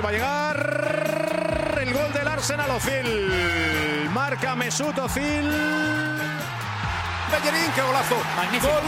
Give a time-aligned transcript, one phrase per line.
[0.00, 4.08] Ahí va a llegar el gol del Arsenal Ozil.
[4.14, 5.44] Marca Mesut Ozil.
[7.30, 8.16] Bellerín, qué golazo.
[8.34, 8.72] Magnífico.
[8.72, 8.82] Gol.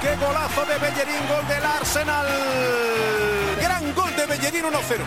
[0.00, 2.26] Qué golazo de Bellerín, gol del Arsenal.
[3.60, 5.04] Gran gol de Bellerín 1-0.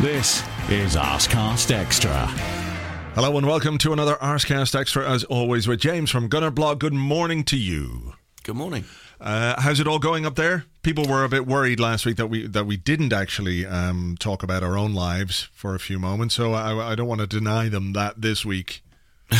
[0.00, 2.28] This is Arscast Extra.
[3.16, 6.78] Hello and welcome to another Arscast Extra, as always, with James from Gunner Blog.
[6.78, 8.14] Good morning to you.
[8.44, 8.84] Good morning.
[9.20, 10.64] Uh, how's it all going up there?
[10.82, 14.42] People were a bit worried last week that we that we didn't actually um, talk
[14.42, 17.68] about our own lives for a few moments, so I, I don't want to deny
[17.68, 18.82] them that this week.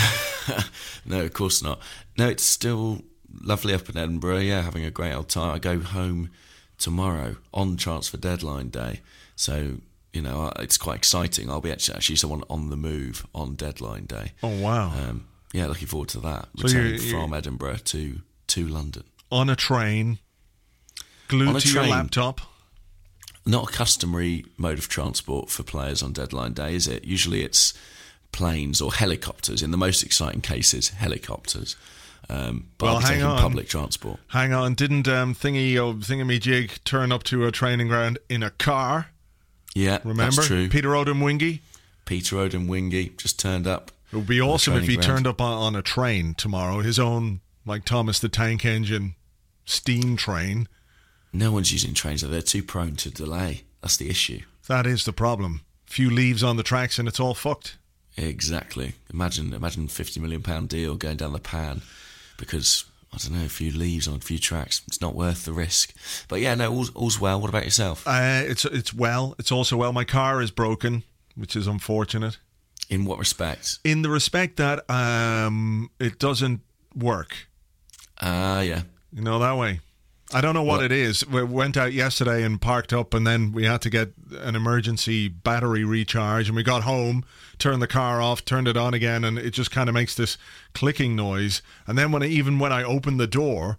[1.04, 1.80] No, of course not.
[2.18, 3.02] No, it's still
[3.42, 4.38] lovely up in Edinburgh.
[4.38, 5.54] Yeah, having a great old time.
[5.54, 6.30] I go home
[6.78, 9.00] tomorrow on transfer deadline day,
[9.36, 9.76] so
[10.12, 11.50] you know it's quite exciting.
[11.50, 14.32] I'll be actually, actually someone on the move on deadline day.
[14.42, 14.88] Oh wow!
[14.90, 16.48] Um, yeah, looking forward to that.
[16.58, 19.04] So Returning from Edinburgh to to London.
[19.30, 20.18] On a train,
[21.28, 21.90] glued a to your train.
[21.90, 22.40] laptop.
[23.46, 27.04] Not a customary mode of transport for players on deadline day, is it?
[27.04, 27.72] Usually it's
[28.32, 29.62] planes or helicopters.
[29.62, 31.76] In the most exciting cases, helicopters.
[32.28, 33.38] Um, but Well, I'll be hang taking on.
[33.40, 34.20] public transport.
[34.28, 38.42] Hang on, didn't um, thingy oh, thingy jig turn up to a training ground in
[38.42, 39.08] a car?
[39.74, 40.68] Yeah, Remember, that's true.
[40.68, 41.60] Peter Odemwingie.
[42.04, 43.90] Peter Odemwingie just turned up.
[44.12, 45.06] It would be awesome if he ground.
[45.06, 49.14] turned up on, on a train tomorrow, his own like Thomas the Tank Engine
[49.70, 50.68] steam train.
[51.32, 53.62] No one's using trains; they're too prone to delay.
[53.80, 54.40] That's the issue.
[54.68, 55.62] That is the problem.
[55.86, 57.76] Few leaves on the tracks and it's all fucked.
[58.16, 58.94] Exactly.
[59.12, 61.82] Imagine, imagine fifty million pound deal going down the pan
[62.36, 64.82] because I don't know a few leaves on a few tracks.
[64.86, 65.94] It's not worth the risk.
[66.28, 67.40] But yeah, no, all's, all's well.
[67.40, 68.06] What about yourself?
[68.06, 69.34] Uh, it's it's well.
[69.38, 69.92] It's also well.
[69.92, 71.02] My car is broken,
[71.34, 72.38] which is unfortunate.
[72.88, 73.78] In what respect?
[73.84, 76.60] In the respect that um, it doesn't
[76.94, 77.48] work.
[78.20, 78.82] Ah, yeah.
[79.12, 79.80] You know that way.
[80.32, 81.26] I don't know what Well- it is.
[81.26, 85.26] We went out yesterday and parked up, and then we had to get an emergency
[85.26, 86.46] battery recharge.
[86.46, 87.24] And we got home,
[87.58, 90.38] turned the car off, turned it on again, and it just kind of makes this
[90.72, 91.62] clicking noise.
[91.88, 93.78] And then when I, even when I opened the door,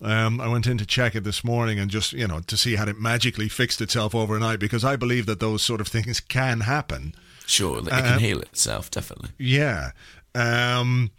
[0.00, 2.76] um, I went in to check it this morning and just you know to see
[2.76, 6.60] had it magically fixed itself overnight because I believe that those sort of things can
[6.60, 7.14] happen.
[7.46, 8.92] Sure, it Uh, can heal itself.
[8.92, 9.30] Definitely.
[9.38, 9.90] Yeah.
[10.36, 11.10] Um,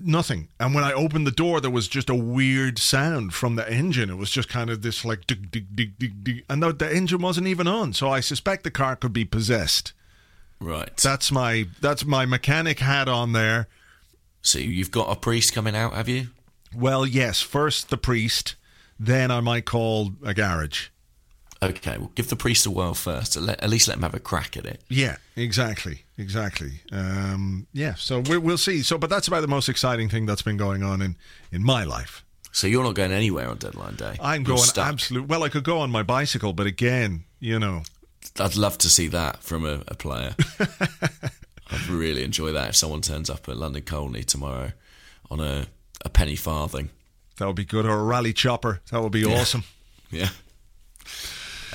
[0.00, 0.48] nothing.
[0.58, 4.10] And when I opened the door, there was just a weird sound from the engine.
[4.10, 6.44] It was just kind of this like dig, dig, dig, dig, dig.
[6.48, 7.92] And the, the engine wasn't even on.
[7.92, 9.92] So I suspect the car could be possessed.
[10.60, 10.94] Right.
[10.96, 13.68] That's my that's my mechanic hat on there.
[14.42, 16.28] so you've got a priest coming out, have you?
[16.74, 17.40] Well, yes.
[17.40, 18.56] First the priest,
[18.98, 20.88] then I might call a garage.
[21.62, 23.36] Okay, well, give the priest a whirl first.
[23.36, 24.80] At at least let him have a crack at it.
[24.88, 26.80] Yeah, exactly, exactly.
[26.90, 28.82] Um, yeah, so we, we'll see.
[28.82, 31.16] So, but that's about the most exciting thing that's been going on in
[31.52, 32.24] in my life.
[32.52, 34.16] So you're not going anywhere on deadline day.
[34.20, 34.88] I'm You're going stuck.
[34.88, 35.28] absolute.
[35.28, 37.82] Well, I could go on my bicycle, but again, you know,
[38.40, 40.34] I'd love to see that from a, a player.
[41.70, 44.72] I'd really enjoy that if someone turns up at London Colney tomorrow
[45.30, 45.66] on a,
[46.04, 46.90] a penny farthing.
[47.38, 47.86] that would be good.
[47.86, 49.64] Or a Raleigh Chopper, that would be awesome.
[50.12, 50.30] Yeah.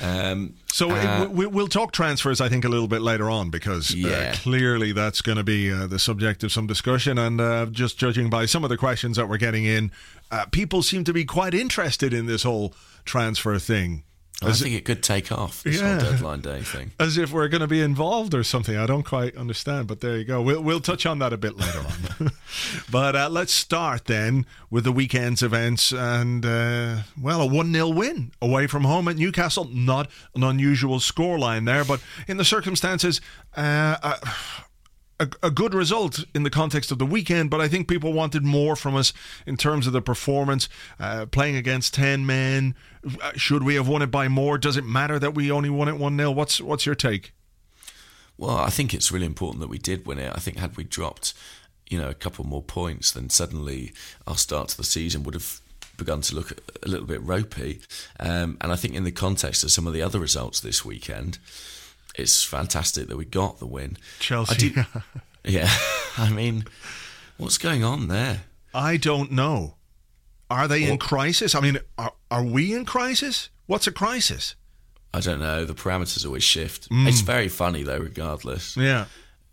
[0.02, 3.94] Um, So Uh, we, we'll talk transfers, I think, a little bit later on because
[3.94, 7.18] uh, clearly that's going to be uh, the subject of some discussion.
[7.18, 9.90] And uh, just judging by some of the questions that we're getting in,
[10.30, 12.74] uh, people seem to be quite interested in this whole
[13.04, 14.02] transfer thing.
[14.42, 15.98] I think it could take off this Yeah.
[15.98, 16.92] whole deadline day thing.
[17.00, 18.76] As if we're going to be involved or something.
[18.76, 20.42] I don't quite understand, but there you go.
[20.42, 21.78] We'll, we'll touch on that a bit later
[22.20, 22.30] on.
[22.90, 27.88] but uh, let's start then with the weekend's events and, uh, well, a 1 0
[27.88, 29.64] win away from home at Newcastle.
[29.72, 33.22] Not an unusual scoreline there, but in the circumstances,
[33.56, 34.16] uh, uh,
[35.18, 38.42] a, a good result in the context of the weekend, but I think people wanted
[38.44, 39.12] more from us
[39.46, 40.68] in terms of the performance.
[41.00, 42.74] Uh, playing against 10 men,
[43.22, 44.58] Uh, should we have won it by more?
[44.58, 46.30] Does it matter that we only won it 1 0?
[46.32, 47.32] What's, what's your take?
[48.36, 50.32] Well, I think it's really important that we did win it.
[50.34, 51.32] I think had we dropped,
[51.88, 53.92] you know, a couple more points, then suddenly
[54.26, 55.60] our start to the season would have
[55.96, 56.52] begun to look
[56.82, 57.80] a little bit ropey.
[58.20, 61.38] Um, and I think in the context of some of the other results this weekend,
[62.16, 63.98] it's fantastic that we got the win.
[64.18, 64.54] Chelsea.
[64.54, 64.84] I do,
[65.44, 65.70] yeah,
[66.18, 66.64] I mean,
[67.36, 68.42] what's going on there?
[68.74, 69.74] I don't know.
[70.48, 71.54] Are they in crisis?
[71.54, 73.50] I mean, are, are we in crisis?
[73.66, 74.54] What's a crisis?
[75.12, 75.64] I don't know.
[75.64, 76.88] The parameters always shift.
[76.90, 77.08] Mm.
[77.08, 78.76] It's very funny though, regardless.
[78.76, 79.06] Yeah.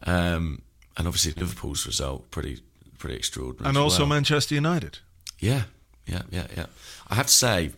[0.06, 0.62] Um,
[0.98, 2.62] and obviously Liverpool's result pretty
[3.00, 3.70] pretty extraordinary.
[3.70, 4.10] And also well.
[4.10, 5.00] Manchester United.
[5.40, 5.64] Yeah,
[6.06, 6.66] yeah, yeah, yeah.
[7.10, 7.72] I have to say,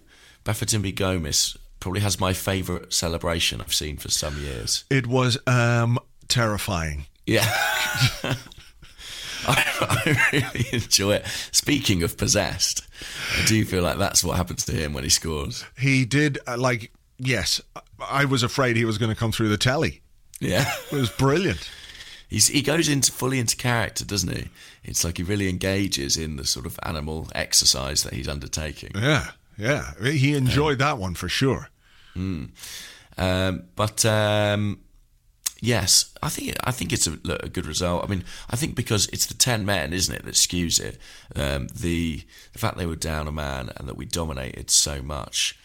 [0.44, 4.86] Bafétimbi Gomis probably has my favourite celebration I've seen for some years.
[4.90, 7.06] It was um, terrifying.
[7.28, 7.46] Yeah.
[8.24, 8.36] I,
[9.48, 11.28] I really enjoy it.
[11.52, 12.82] Speaking of possessed,
[13.40, 15.64] I do feel like that's what happens to him when he scores.
[15.78, 17.62] He did uh, like yes.
[18.00, 20.02] I was afraid he was going to come through the telly.
[20.40, 21.70] Yeah, It was brilliant.
[22.28, 24.48] He's, he goes into fully into character, doesn't he?
[24.84, 28.94] It's like he really engages in the sort of animal exercise that he's undertaking.
[28.96, 29.92] Yeah, yeah.
[30.02, 31.70] He enjoyed that one for sure.
[32.16, 34.80] Um, but um,
[35.62, 38.04] yes, I think I think it's a, a, good result.
[38.04, 40.98] I mean, I think because it's the ten men, isn't it, that skews it.
[41.36, 42.24] Um, the
[42.54, 45.58] the fact they were down a man and that we dominated so much,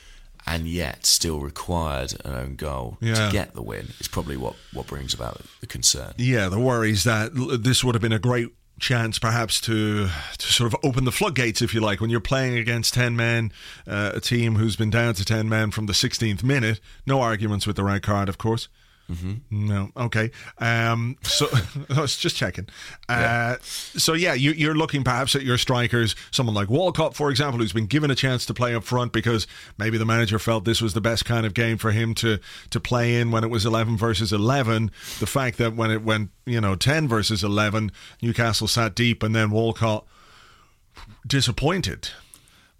[0.46, 3.26] and yet still required an own goal Yeah.
[3.26, 6.14] to get the win is probably what what brings about the concern.
[6.18, 7.32] Yeah, the worries that
[7.62, 8.48] this would have been a great
[8.80, 12.56] chance perhaps to to sort of open the floodgates if you like when you're playing
[12.56, 13.52] against 10 men
[13.86, 16.80] uh, a team who's been down to 10 men from the 16th minute.
[17.06, 18.68] No arguments with the red card of course
[19.50, 19.90] no.
[19.96, 20.30] Okay.
[20.58, 21.48] Um so
[21.94, 22.68] I was just checking.
[23.08, 27.60] Uh so yeah you, you're looking perhaps at your strikers someone like Walcott for example
[27.60, 29.46] who's been given a chance to play up front because
[29.78, 32.38] maybe the manager felt this was the best kind of game for him to
[32.70, 36.30] to play in when it was 11 versus 11 the fact that when it went
[36.46, 37.90] you know 10 versus 11
[38.22, 40.06] Newcastle sat deep and then Walcott
[41.26, 42.10] disappointed.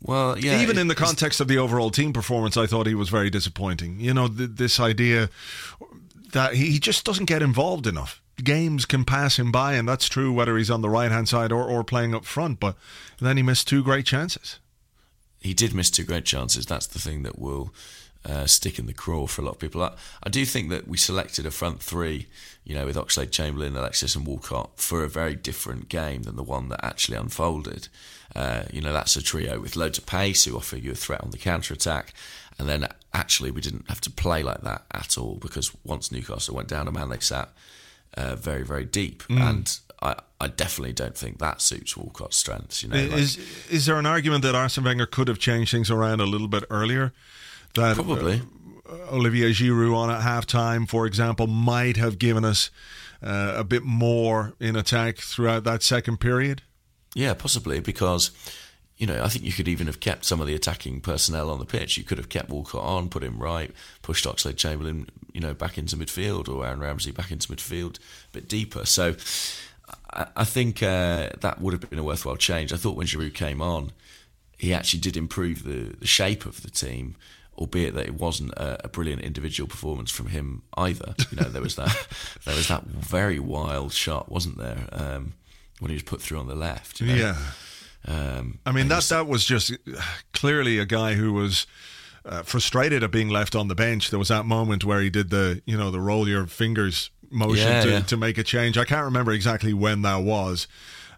[0.03, 3.11] Well, yeah, even in the context of the overall team performance, I thought he was
[3.11, 4.01] very disappointing.
[4.01, 5.29] You know, th- this idea
[6.33, 8.21] that he just doesn't get involved enough.
[8.43, 11.53] Games can pass him by, and that's true whether he's on the right hand side
[11.53, 12.59] or, or playing up front.
[12.59, 12.77] But
[13.21, 14.59] then he missed two great chances.
[15.41, 16.67] he did miss two great chances.
[16.67, 17.73] That's the thing that will
[18.25, 19.83] uh, stick in the craw for a lot of people.
[19.83, 22.27] I, I do think that we selected a front three,
[22.65, 26.43] you know, with Oxlade, Chamberlain, Alexis, and Walcott for a very different game than the
[26.43, 27.89] one that actually unfolded.
[28.37, 31.23] Uh, you know, that's a trio with loads of pace who offer you a threat
[31.23, 32.13] on the counter attack.
[32.59, 36.55] And then actually, we didn't have to play like that at all because once Newcastle
[36.55, 37.49] went down a man, they sat
[38.15, 39.23] uh, very, very deep.
[39.31, 42.83] And I, I definitely don't think that suits Walcott's strengths.
[42.83, 43.39] You know, like- Is
[43.71, 46.65] is there an argument that Arsene Wenger could have changed things around a little bit
[46.71, 47.13] earlier?
[47.75, 48.43] That uh, probably.
[49.11, 52.71] Olivier Giroud on at halftime, for example, might have given us
[53.23, 56.63] uh, a bit more in attack throughout that second period.
[57.15, 58.31] Yeah, possibly because
[58.97, 61.59] you know I think you could even have kept some of the attacking personnel on
[61.59, 61.97] the pitch.
[61.97, 63.71] You could have kept Walcott on, put him right,
[64.03, 68.33] pushed Oxlade Chamberlain, you know, back into midfield or Aaron Ramsey back into midfield a
[68.33, 68.87] bit deeper.
[68.87, 69.15] So
[70.13, 72.73] I, I think uh, that would have been a worthwhile change.
[72.73, 73.93] I thought when Giroud came on,
[74.59, 77.17] he actually did improve the, the shape of the team.
[77.61, 81.15] Albeit that it wasn't a, a brilliant individual performance from him either.
[81.31, 81.95] You know, there was that
[82.47, 85.35] there was that very wild shot, wasn't there, um,
[85.79, 87.01] when he was put through on the left.
[87.01, 87.15] you know?
[87.15, 87.37] Yeah.
[88.09, 89.77] Um, I mean, that was- that was just
[90.33, 91.67] clearly a guy who was
[92.25, 94.11] uh, frustrated at being left on the bench.
[94.11, 97.69] There was that moment where he did the, you know, the roll your fingers motion
[97.69, 98.01] Yeah, to, yeah.
[98.01, 98.77] to make a change.
[98.79, 100.67] I can't remember exactly when that was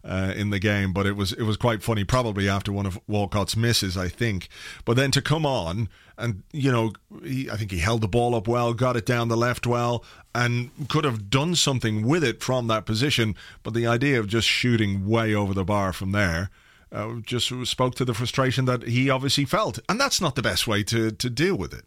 [0.05, 2.05] uh, in the game, but it was it was quite funny.
[2.05, 4.49] Probably after one of Walcott's misses, I think.
[4.85, 5.89] But then to come on
[6.19, 6.93] and you know,
[7.25, 10.05] he, I think he held the ball up well, got it down the left well,
[10.35, 13.35] and could have done something with it from that position.
[13.63, 16.51] But the idea of just shooting way over the bar from there
[16.93, 20.67] uh, just spoke to the frustration that he obviously felt, and that's not the best
[20.67, 21.85] way to to deal with it.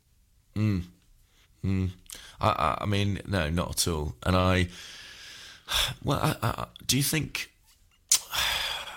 [2.39, 4.15] I, I, I mean, no, not at all.
[4.23, 4.67] And I,
[6.03, 7.51] well, I, I, do you think?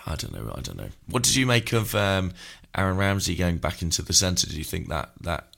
[0.08, 0.52] I don't know.
[0.54, 0.88] I don't know.
[1.06, 2.32] What did you make of um,
[2.74, 4.46] Aaron Ramsey going back into the centre?
[4.46, 5.48] Do you think that that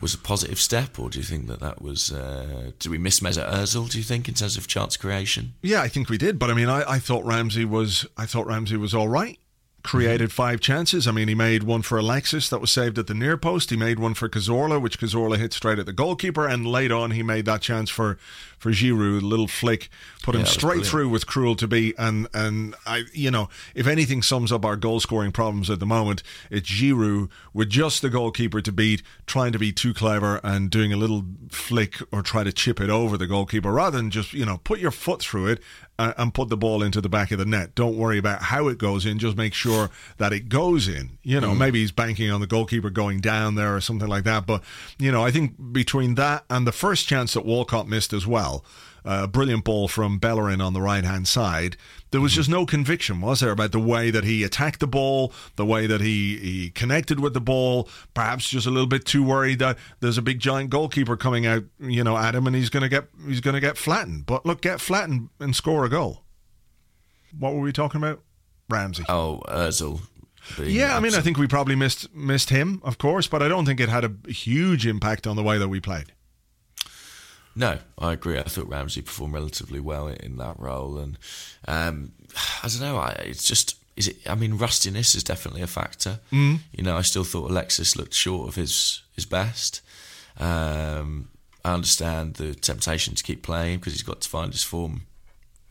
[0.00, 2.12] was a positive step, or do you think that that was?
[2.12, 3.88] Uh, did we miss Mesut Ozil?
[3.88, 5.54] Do you think in terms of chance creation?
[5.62, 8.46] Yeah, I think we did, but I mean, I, I thought Ramsey was I thought
[8.46, 9.38] Ramsey was all right.
[9.84, 11.06] Created five chances.
[11.06, 13.70] I mean, he made one for Alexis that was saved at the near post.
[13.70, 17.12] He made one for Cazorla, which Cazorla hit straight at the goalkeeper, and late on
[17.12, 18.18] he made that chance for
[18.58, 19.88] for Giroud, a little flick,
[20.22, 20.86] put him Yeah, straight brilliant.
[20.86, 21.94] through with cruel to be.
[21.96, 25.86] And and I, you know, if anything sums up our goal scoring problems at the
[25.86, 30.70] moment, it's Giroud with just the goalkeeper to beat, trying to be too clever and
[30.70, 34.32] doing a little flick or try to chip it over the goalkeeper rather than just
[34.32, 35.62] you know put your foot through it
[35.98, 37.74] uh, and put the ball into the back of the net.
[37.74, 39.18] Don't worry about how it goes in.
[39.18, 41.18] Just make sure that it goes in.
[41.22, 44.46] You know, maybe he's banking on the goalkeeper going down there or something like that.
[44.46, 44.62] But
[44.98, 48.47] you know, I think between that and the first chance that Walcott missed as well,
[48.56, 51.76] uh, a brilliant ball from Bellerin on the right hand side.
[52.10, 55.32] There was just no conviction, was there, about the way that he attacked the ball,
[55.56, 57.88] the way that he, he connected with the ball.
[58.14, 61.64] Perhaps just a little bit too worried that there's a big giant goalkeeper coming out,
[61.78, 64.26] you know, at him, and he's gonna get he's gonna get flattened.
[64.26, 66.22] But look, get flattened and score a goal.
[67.38, 68.20] What were we talking about?
[68.70, 69.04] Ramsey.
[69.08, 69.42] Oh,
[70.56, 73.48] being Yeah, I mean, I think we probably missed missed him, of course, but I
[73.48, 76.12] don't think it had a huge impact on the way that we played.
[77.58, 78.38] No, I agree.
[78.38, 81.18] I thought Ramsey performed relatively well in that role, and
[81.66, 82.12] um,
[82.62, 82.96] I don't know.
[82.98, 84.16] I, it's just is it?
[84.30, 86.20] I mean, rustiness is definitely a factor.
[86.30, 86.60] Mm.
[86.70, 89.80] You know, I still thought Alexis looked short of his his best.
[90.38, 91.30] Um,
[91.64, 95.02] I understand the temptation to keep playing because he's got to find his form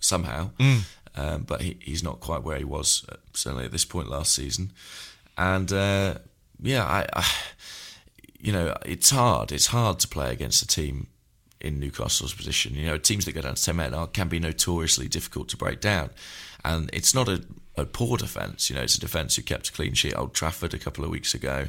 [0.02, 0.50] somehow.
[0.60, 0.82] Mm.
[1.16, 4.74] Um, but he, he's not quite where he was certainly at this point last season.
[5.38, 6.16] And uh,
[6.62, 7.26] yeah, I, I,
[8.40, 9.54] you know, it's hard.
[9.54, 11.08] It's hard to play against a team
[11.60, 12.76] in Newcastle's position.
[12.76, 15.58] You know, teams that go down to ten men are, can be notoriously difficult to
[15.58, 16.12] break down,
[16.64, 17.44] and it's not a,
[17.76, 18.70] a poor defence.
[18.70, 21.04] You know, it's a defence who kept a clean sheet at Old Trafford a couple
[21.04, 21.68] of weeks ago.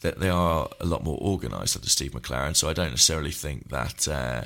[0.00, 2.56] That they are a lot more organised than Steve McClaren.
[2.56, 4.08] So I don't necessarily think that.
[4.08, 4.44] Uh,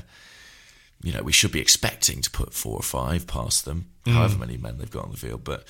[1.03, 4.13] you know, we should be expecting to put four or five past them, mm.
[4.13, 5.45] however many men they've got on the field.
[5.45, 5.65] But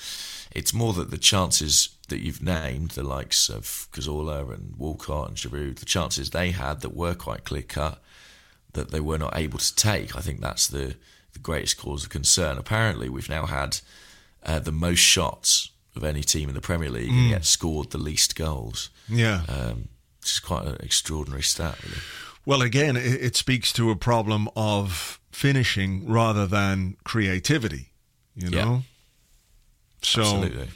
[0.51, 5.37] it's more that the chances that you've named, the likes of Cazorla and Walcott and
[5.37, 8.01] Giroud, the chances they had that were quite clear cut,
[8.75, 10.15] that they were not able to take.
[10.15, 10.95] I think that's the,
[11.33, 12.57] the greatest cause of concern.
[12.57, 13.79] Apparently, we've now had
[14.43, 17.17] uh, the most shots of any team in the Premier League mm.
[17.17, 18.89] and yet scored the least goals.
[19.09, 19.41] Yeah.
[19.49, 19.89] Um,
[20.19, 21.97] which is quite an extraordinary stat, really.
[22.45, 27.91] Well, again, it, it speaks to a problem of finishing rather than creativity,
[28.35, 28.57] you know?
[28.57, 28.79] Yeah.
[30.01, 30.21] So.
[30.21, 30.67] Absolutely.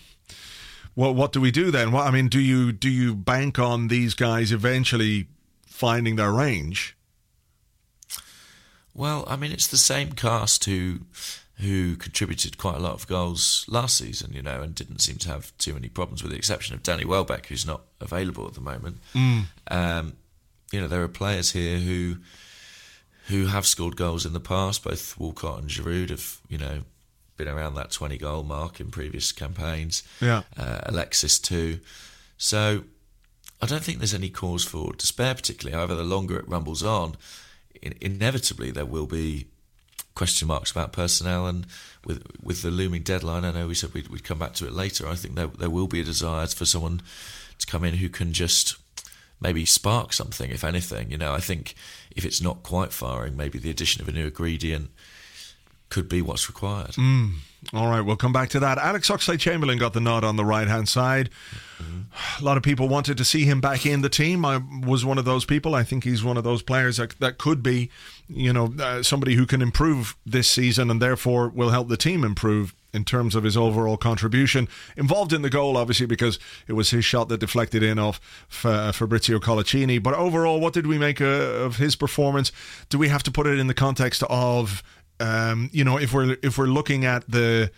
[0.95, 1.91] Well, what do we do then?
[1.91, 5.27] What, I mean, do you do you bank on these guys eventually
[5.65, 6.97] finding their range?
[8.99, 10.99] Well, I mean, it's the same cast who
[11.55, 15.29] who contributed quite a lot of goals last season, you know, and didn't seem to
[15.29, 18.61] have too many problems, with the exception of Danny Welbeck, who's not available at the
[18.61, 18.97] moment.
[19.13, 19.45] Mm.
[19.71, 20.13] Um,
[20.73, 22.17] you know, there are players here who
[23.27, 24.83] who have scored goals in the past.
[24.83, 26.81] Both Walcott and Giroud have, you know,
[27.37, 30.03] been around that twenty goal mark in previous campaigns.
[30.19, 31.79] Yeah, uh, Alexis too.
[32.37, 32.83] So
[33.61, 35.77] I don't think there's any cause for despair, particularly.
[35.77, 37.15] However, the longer it rumbles on,
[37.81, 39.47] in- inevitably there will be
[40.15, 41.65] question marks about personnel and
[42.05, 43.45] with with the looming deadline.
[43.45, 45.07] I know we said we'd, we'd come back to it later.
[45.07, 47.01] I think there there will be a desire for someone
[47.59, 48.77] to come in who can just
[49.41, 51.11] maybe spark something, if anything.
[51.11, 51.75] You know, I think
[52.15, 54.89] if it's not quite firing, maybe the addition of a new ingredient
[55.89, 56.91] could be what's required.
[56.91, 57.35] Mm.
[57.73, 58.77] All right, we'll come back to that.
[58.77, 61.29] Alex Oxlade Chamberlain got the nod on the right hand side.
[61.77, 62.41] Mm-hmm.
[62.41, 64.45] A lot of people wanted to see him back in the team.
[64.45, 65.75] I was one of those people.
[65.75, 67.89] I think he's one of those players that, that could be,
[68.27, 72.23] you know, uh, somebody who can improve this season and therefore will help the team
[72.23, 74.67] improve in terms of his overall contribution.
[74.97, 78.19] Involved in the goal, obviously, because it was his shot that deflected in off
[78.65, 80.01] uh, Fabrizio Coloccini.
[80.01, 82.51] But overall, what did we make uh, of his performance?
[82.89, 84.81] Do we have to put it in the context of,
[85.19, 87.71] um, you know, if we're if we're looking at the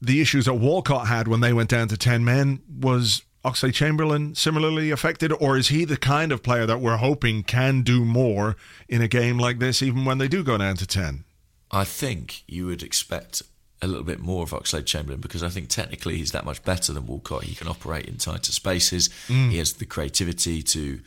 [0.00, 4.34] the issues that Walcott had when they went down to ten men, was Oxlade Chamberlain
[4.34, 8.56] similarly affected, or is he the kind of player that we're hoping can do more
[8.88, 11.24] in a game like this, even when they do go down to ten?
[11.70, 13.42] I think you would expect
[13.82, 16.92] a little bit more of Oxlade Chamberlain because I think technically he's that much better
[16.92, 17.44] than Walcott.
[17.44, 19.08] He can operate in tighter spaces.
[19.28, 19.50] Mm.
[19.50, 21.00] He has the creativity to,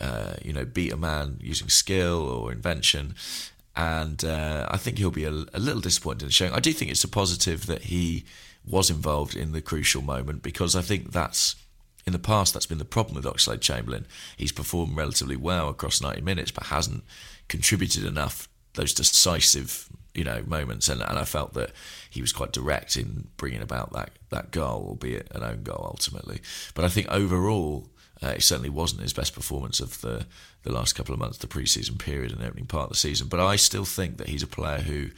[0.00, 3.14] uh, you know, beat a man using skill or invention.
[3.76, 6.52] And uh, I think he'll be a, a, little disappointed in the showing.
[6.52, 8.24] I do think it's a positive that he
[8.66, 11.56] was involved in the crucial moment because I think that's
[12.06, 14.06] in the past that's been the problem with Oxlade Chamberlain.
[14.36, 17.04] He's performed relatively well across 90 minutes, but hasn't
[17.48, 21.72] contributed enough those decisive you know moments, and, and I felt that
[22.08, 26.40] he was quite direct in bringing about that that goal, albeit an own goal ultimately.
[26.74, 27.88] But I think overall.
[28.22, 30.26] Uh, it certainly wasn't his best performance of the,
[30.62, 33.28] the last couple of months, the pre-season period and opening part of the season.
[33.28, 35.10] But I still think that he's a player who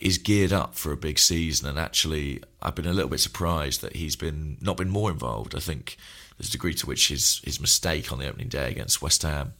[0.00, 1.68] is geared up for a big season.
[1.68, 5.54] And actually, I've been a little bit surprised that he's been not been more involved.
[5.54, 5.96] I think
[6.36, 9.54] there's a degree to which his his mistake on the opening day against West Ham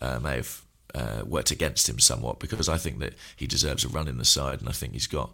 [0.00, 0.62] uh, may have
[0.94, 4.24] uh, worked against him somewhat because I think that he deserves a run in the
[4.24, 5.30] side, and I think he's got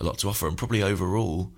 [0.00, 1.52] a lot to offer, and probably overall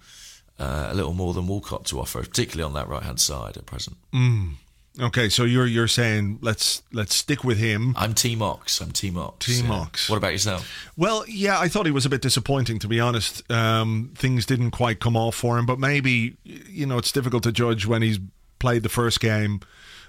[0.59, 3.67] uh, a little more than Walcott to offer, particularly on that right hand side at
[3.67, 3.97] present.
[4.13, 4.55] Mm.
[4.99, 7.95] Okay, so you're you're saying let's let's stick with him.
[7.99, 8.81] I'm Team Ox.
[8.81, 9.45] I'm Team Ox.
[9.45, 9.81] Team yeah.
[9.81, 10.09] Ox.
[10.09, 10.91] What about yourself?
[10.97, 13.51] Well, yeah, I thought he was a bit disappointing to be honest.
[13.53, 17.53] Um, things didn't quite come off for him, but maybe you know it's difficult to
[17.53, 18.19] judge when he's
[18.59, 19.61] played the first game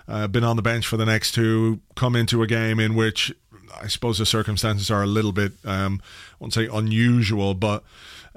[0.07, 3.33] uh, been on the bench for the next two, come into a game in which
[3.79, 7.83] I suppose the circumstances are a little bit, um, I won't say unusual, but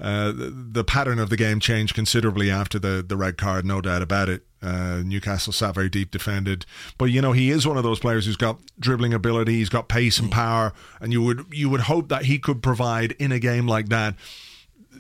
[0.01, 3.81] uh, the, the, pattern of the game changed considerably after the, the red card, no
[3.81, 4.47] doubt about it.
[4.63, 6.65] Uh, Newcastle sat very deep defended,
[6.97, 9.89] but you know he is one of those players who's got dribbling ability, he's got
[9.89, 13.39] pace and power, and you would you would hope that he could provide in a
[13.39, 14.15] game like that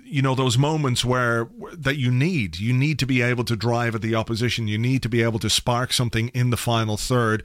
[0.05, 2.59] you know those moments where that you need.
[2.59, 4.69] You need to be able to drive at the opposition.
[4.69, 7.43] You need to be able to spark something in the final third.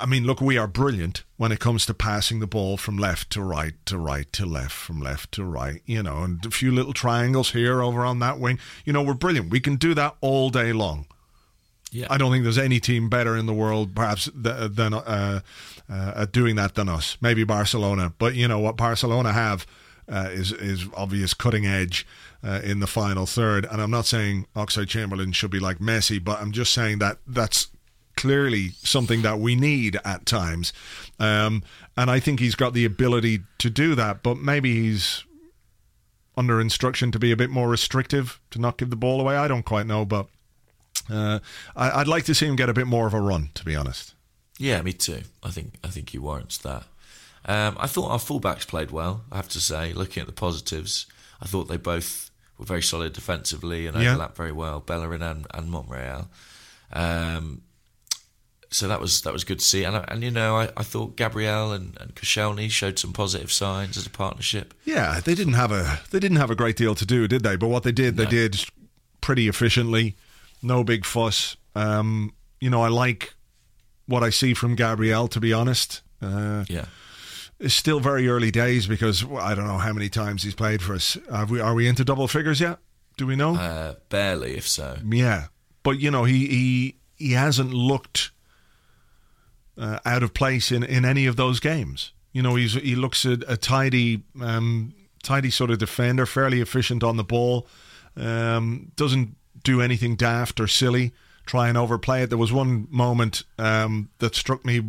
[0.00, 3.30] I mean look we are brilliant when it comes to passing the ball from left
[3.30, 6.72] to right to right to left from left to right you know and a few
[6.72, 8.58] little triangles here over on that wing.
[8.84, 9.50] You know we're brilliant.
[9.50, 11.06] We can do that all day long.
[11.92, 12.06] Yeah.
[12.08, 15.40] I don't think there's any team better in the world, perhaps, th- than uh,
[15.90, 17.18] uh, at doing that than us.
[17.20, 18.78] Maybe Barcelona, but you know what?
[18.78, 19.66] Barcelona have
[20.08, 22.06] uh, is is obvious cutting edge
[22.44, 23.66] uh, in the final third.
[23.66, 27.18] And I'm not saying Oxlade Chamberlain should be like Messi, but I'm just saying that
[27.26, 27.68] that's
[28.16, 30.72] clearly something that we need at times.
[31.18, 31.62] Um,
[31.96, 35.24] and I think he's got the ability to do that, but maybe he's
[36.36, 39.36] under instruction to be a bit more restrictive to not give the ball away.
[39.36, 40.26] I don't quite know, but
[41.10, 41.40] uh,
[41.76, 43.76] I, I'd like to see him get a bit more of a run, to be
[43.76, 44.14] honest.
[44.58, 45.22] Yeah, me too.
[45.42, 46.84] I think I think he warrants that.
[47.44, 49.24] Um, I thought our fullbacks played well.
[49.32, 51.06] I have to say, looking at the positives,
[51.40, 54.10] I thought they both were very solid defensively and Yeah.
[54.10, 56.28] overlapped very well, Bellerin and, and Monreal.
[56.92, 57.62] Um,
[58.70, 59.84] so that was that was good to see.
[59.84, 63.52] And I- and you know, I, I thought Gabriel and, and Koscielny showed some positive
[63.52, 64.72] signs as a partnership.
[64.84, 67.56] Yeah, they didn't have a they didn't have a great deal to do, did they?
[67.56, 68.64] But what they did, they did
[69.20, 70.16] pretty efficiently.
[70.62, 71.56] No big fuss.
[71.74, 73.34] Um, you know, I like
[74.06, 75.28] what I see from Gabriel.
[75.28, 76.86] To be honest, uh, Yeah.
[77.62, 80.82] It's still very early days because well, I don't know how many times he's played
[80.82, 81.16] for us.
[81.30, 82.78] Have we, are we into double figures yet?
[83.16, 83.54] Do we know?
[83.54, 84.98] Uh, barely, if so.
[85.06, 85.46] Yeah,
[85.82, 88.30] but you know he he he hasn't looked
[89.78, 92.12] uh, out of place in, in any of those games.
[92.32, 97.04] You know he's he looks a, a tidy um, tidy sort of defender, fairly efficient
[97.04, 97.66] on the ball.
[98.16, 101.12] Um, doesn't do anything daft or silly.
[101.46, 102.28] Try and overplay it.
[102.28, 104.82] There was one moment um, that struck me,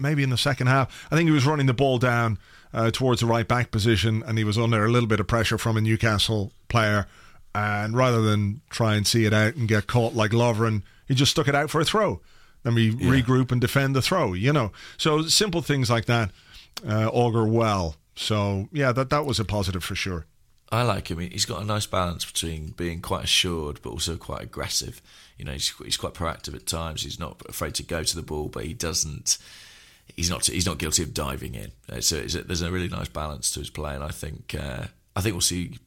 [0.00, 1.06] maybe in the second half.
[1.10, 2.38] I think he was running the ball down
[2.72, 5.58] uh, towards the right back position, and he was under a little bit of pressure
[5.58, 7.06] from a Newcastle player.
[7.54, 11.32] And rather than try and see it out and get caught like Lovren, he just
[11.32, 12.20] stuck it out for a throw.
[12.62, 14.34] Then we regroup and defend the throw.
[14.34, 16.30] You know, so simple things like that
[16.88, 17.96] uh, augur well.
[18.14, 20.26] So yeah, that that was a positive for sure.
[20.72, 21.18] I like him.
[21.18, 25.02] He's got a nice balance between being quite assured but also quite aggressive.
[25.36, 27.02] You know, he's, he's quite proactive at times.
[27.02, 29.38] He's not afraid to go to the ball, but he doesn't.
[30.16, 30.46] He's not.
[30.46, 31.72] He's not guilty of diving in.
[32.02, 34.54] So it's a, there's a really nice balance to his play, and I think.
[34.58, 35.78] Uh, I think we'll see.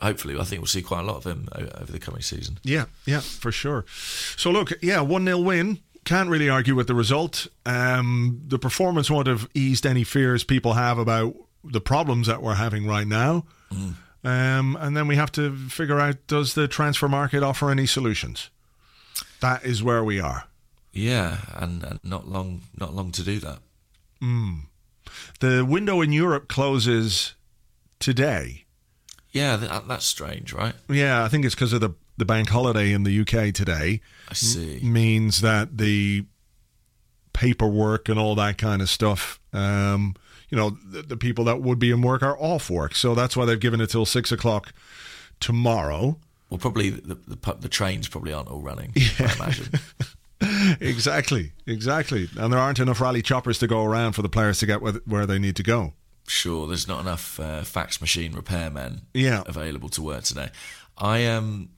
[0.00, 2.58] Hopefully, I think we'll see quite a lot of him over the coming season.
[2.62, 3.86] Yeah, yeah, for sure.
[4.36, 5.78] So look, yeah, one 0 win.
[6.04, 7.46] Can't really argue with the result.
[7.64, 12.54] Um, the performance won't have eased any fears people have about the problems that we're
[12.54, 13.44] having right now.
[14.22, 18.50] Um, and then we have to figure out: does the transfer market offer any solutions?
[19.40, 20.44] That is where we are.
[20.96, 23.58] Yeah, and, and not long, not long to do that.
[25.40, 27.34] The window in Europe closes
[27.98, 28.64] today.
[29.30, 30.74] Yeah, that, that's strange, right?
[30.88, 34.00] Yeah, I think it's because of the the bank holiday in the UK today.
[34.30, 34.80] I see.
[34.82, 36.24] means that the
[37.34, 40.14] paperwork and all that kind of stuff, um,
[40.48, 42.94] you know, the, the people that would be in work are off work.
[42.94, 44.72] So that's why they've given it till six o'clock
[45.40, 46.18] tomorrow.
[46.48, 48.94] Well, probably the the, the trains probably aren't all running.
[49.18, 49.68] I imagine.
[50.80, 52.28] exactly, exactly.
[52.38, 55.26] And there aren't enough Raleigh Choppers to go around for the players to get where,
[55.26, 55.94] they need to go.
[56.28, 59.42] sure there's not enough uh, fax machine repairmen Yeah.
[59.46, 60.50] available to work today.
[60.98, 61.70] I um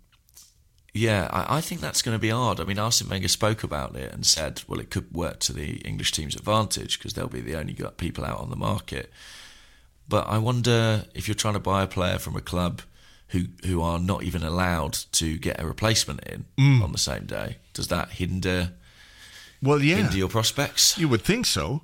[0.94, 2.58] yeah, I, I think that's going to be hard.
[2.60, 5.76] I mean, Arsene Wenger spoke about it and said, well, it could work to the
[5.82, 9.12] English team's advantage because they'll be the only people out on the market.
[10.08, 12.80] But I wonder if you're trying to buy a player from a club
[13.28, 16.46] who who are not even allowed to get a replacement in
[16.82, 18.72] on the same day, does that hinder
[19.62, 20.98] Well, yeah, hinder your prospects?
[20.98, 21.82] you would think so.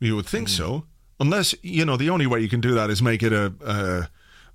[0.00, 0.86] You would think so,
[1.20, 4.06] unless you know the only way you can do that is make it a uh,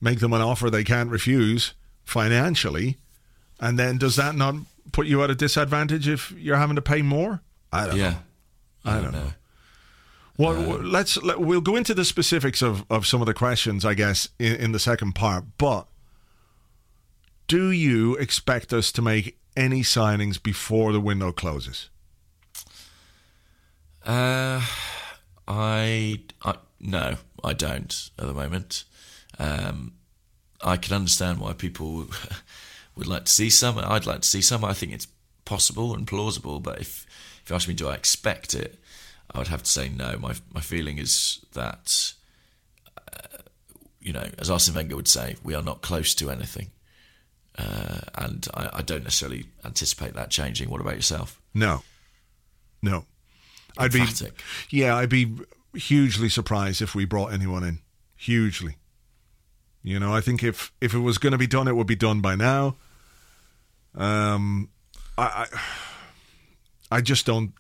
[0.02, 2.98] make them an offer they can't refuse financially,
[3.60, 4.56] and then does that not
[4.92, 7.42] put you at a disadvantage if you're having to pay more?
[7.72, 8.92] I don't yeah, know.
[8.92, 9.34] I don't know.
[10.36, 13.86] Well, well, let's let, we'll go into the specifics of, of some of the questions,
[13.86, 15.44] I guess, in, in the second part.
[15.60, 15.86] But
[17.48, 21.90] do you expect us to make any signings before the window closes?
[24.06, 24.66] Uh,
[25.48, 28.86] I, I no, I don't at the moment.
[29.38, 29.94] Um,
[30.62, 32.08] I can understand why people
[32.96, 33.78] would like to see some.
[33.78, 34.64] I'd like to see some.
[34.64, 35.08] I think it's
[35.44, 36.62] possible and plausible.
[36.62, 37.06] But if
[37.44, 38.80] if you ask me, do I expect it?
[39.32, 40.18] I would have to say no.
[40.18, 42.14] My my feeling is that,
[42.98, 43.40] uh,
[44.00, 46.72] you know, as Arsene Wenger would say, we are not close to anything.
[47.60, 50.70] Uh, and I, I don't necessarily anticipate that changing.
[50.70, 51.42] What about yourself?
[51.54, 51.84] No,
[52.82, 53.06] no.
[53.78, 54.06] I'd be
[54.70, 55.36] yeah, I'd be
[55.74, 57.80] hugely surprised if we brought anyone in.
[58.16, 58.78] Hugely.
[59.84, 61.96] You know, I think if if it was going to be done, it would be
[61.96, 62.76] done by now.
[63.96, 64.70] Um,
[65.18, 65.60] I, I,
[66.98, 67.54] I just don't,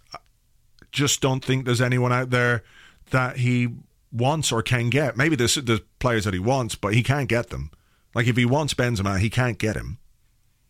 [0.91, 2.63] just don't think there's anyone out there
[3.11, 3.69] that he
[4.11, 5.17] wants or can get.
[5.17, 7.71] Maybe there's there's players that he wants, but he can't get them.
[8.15, 9.97] Like if he wants Benzema, he can't get him.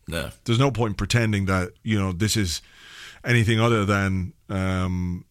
[0.06, 0.30] No.
[0.44, 2.60] There's no point pretending that you know this is
[3.24, 5.24] anything other than um,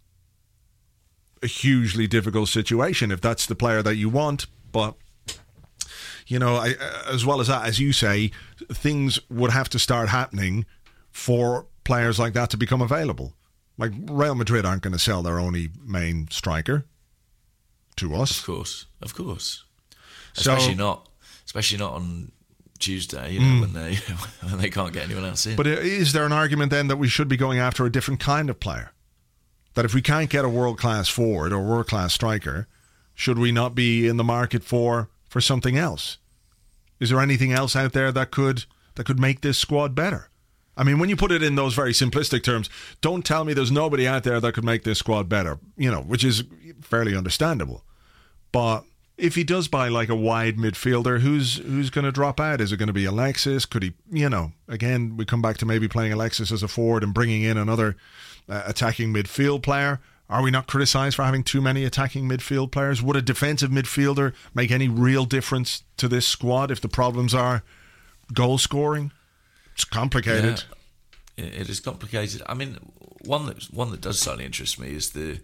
[1.44, 4.46] a hugely difficult situation if that's the player that you want.
[4.72, 4.96] But
[6.28, 6.76] you know, I,
[7.08, 8.32] as well as that, as you say,
[8.72, 10.66] things would have to start happening
[11.12, 13.34] for players like that to become available.
[13.78, 16.86] Like Real Madrid aren't going to sell their only main striker
[17.96, 18.40] to us.
[18.40, 19.64] Of course, of course.
[20.34, 21.09] So- Especially not,
[21.50, 22.32] especially not on
[22.78, 23.32] Tuesday.
[23.32, 23.62] You know hmm.
[23.62, 23.96] when they
[24.48, 25.56] when they can't get anyone else in.
[25.56, 28.52] But is there an argument then that we should be going after a different kind
[28.52, 28.92] of player?
[29.74, 32.68] That if we can't get a world class forward or world class striker,
[33.16, 36.20] should we not be in the market for for something else?
[37.00, 40.30] Is there anything else out there that could that could make this squad better?
[40.78, 42.70] I mean, when you put it in those very simplistic terms,
[43.02, 45.58] don't tell me there's nobody out there that could make this squad better.
[45.78, 46.44] You know, which is
[46.80, 47.84] fairly understandable.
[48.52, 48.84] But
[49.20, 52.62] if he does buy like a wide midfielder, who's who's going to drop out?
[52.62, 53.66] Is it going to be Alexis?
[53.66, 57.04] Could he, you know, again, we come back to maybe playing Alexis as a forward
[57.04, 57.96] and bringing in another
[58.50, 60.00] uh, attacking midfield player.
[60.30, 63.02] Are we not criticised for having too many attacking midfield players?
[63.02, 67.64] Would a defensive midfielder make any real difference to this squad if the problems are
[68.34, 69.12] goal scoring?
[69.74, 70.64] It's complicated.
[71.36, 72.44] Yeah, it is complicated.
[72.46, 72.78] I mean,
[73.26, 75.40] one that one that does slightly interest me is the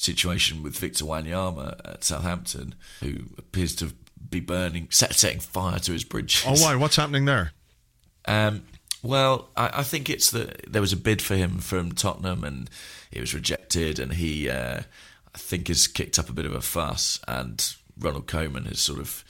[0.00, 3.92] situation with Victor Wanyama at Southampton, who appears to
[4.28, 6.44] be burning, set, setting fire to his bridges.
[6.46, 6.74] Oh, why?
[6.76, 7.52] What's happening there?
[8.26, 8.62] Um,
[9.02, 12.70] well, I, I think it's that there was a bid for him from Tottenham and
[13.10, 14.82] it was rejected, and he, uh,
[15.34, 17.18] I think, has kicked up a bit of a fuss.
[17.26, 17.64] And
[17.98, 19.24] Ronald Koeman is sort of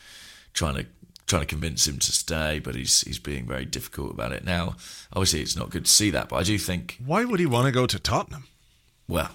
[0.53, 0.87] trying to
[1.27, 4.45] trying to convince him to stay, but he's he's being very difficult about it.
[4.45, 4.75] Now,
[5.13, 7.67] obviously, it's not good to see that, but I do think Why would he want
[7.67, 8.45] to go to Tottenham?
[9.09, 9.31] well,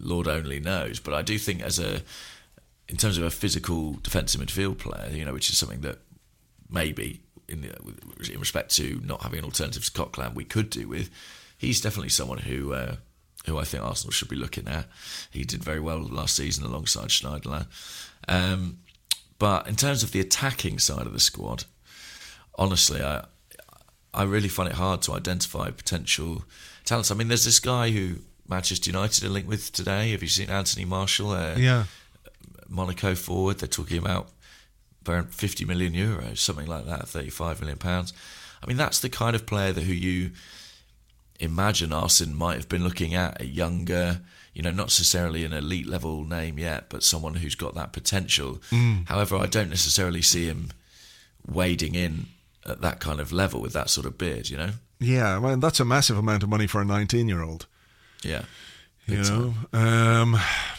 [0.00, 2.02] Lord only knows, but I do think as a
[2.88, 5.98] in terms of a physical defensive midfield player, you know, which is something that
[6.68, 11.10] maybe in in respect to not having an alternative to Coquelin, we could do with.
[11.56, 12.96] He's definitely someone who uh,
[13.46, 14.86] who I think Arsenal should be looking at.
[15.30, 17.66] He did very well last season alongside Schneiderlin.
[18.28, 18.78] Um,
[19.38, 21.64] but in terms of the attacking side of the squad,
[22.56, 23.24] honestly, I
[24.12, 26.44] I really find it hard to identify potential
[26.84, 27.10] talents.
[27.10, 28.16] I mean, there's this guy who
[28.50, 30.10] Manchester United are linked with today.
[30.10, 31.30] Have you seen Anthony Martial?
[31.30, 31.84] Uh, Yeah.
[32.68, 33.58] Monaco forward.
[33.58, 34.28] They're talking about
[35.08, 38.12] around 50 million euros, something like that, 35 million pounds.
[38.62, 40.32] I mean, that's the kind of player that who you
[41.40, 44.20] imagine Arsene might have been looking at, a younger,
[44.52, 48.60] you know, not necessarily an elite level name yet, but someone who's got that potential.
[49.06, 50.70] However, I don't necessarily see him
[51.46, 52.26] wading in
[52.66, 54.70] at that kind of level with that sort of bid, you know?
[54.98, 57.66] Yeah, well, that's a massive amount of money for a 19 year old.
[58.22, 58.42] Yeah.
[59.06, 60.36] You know, um,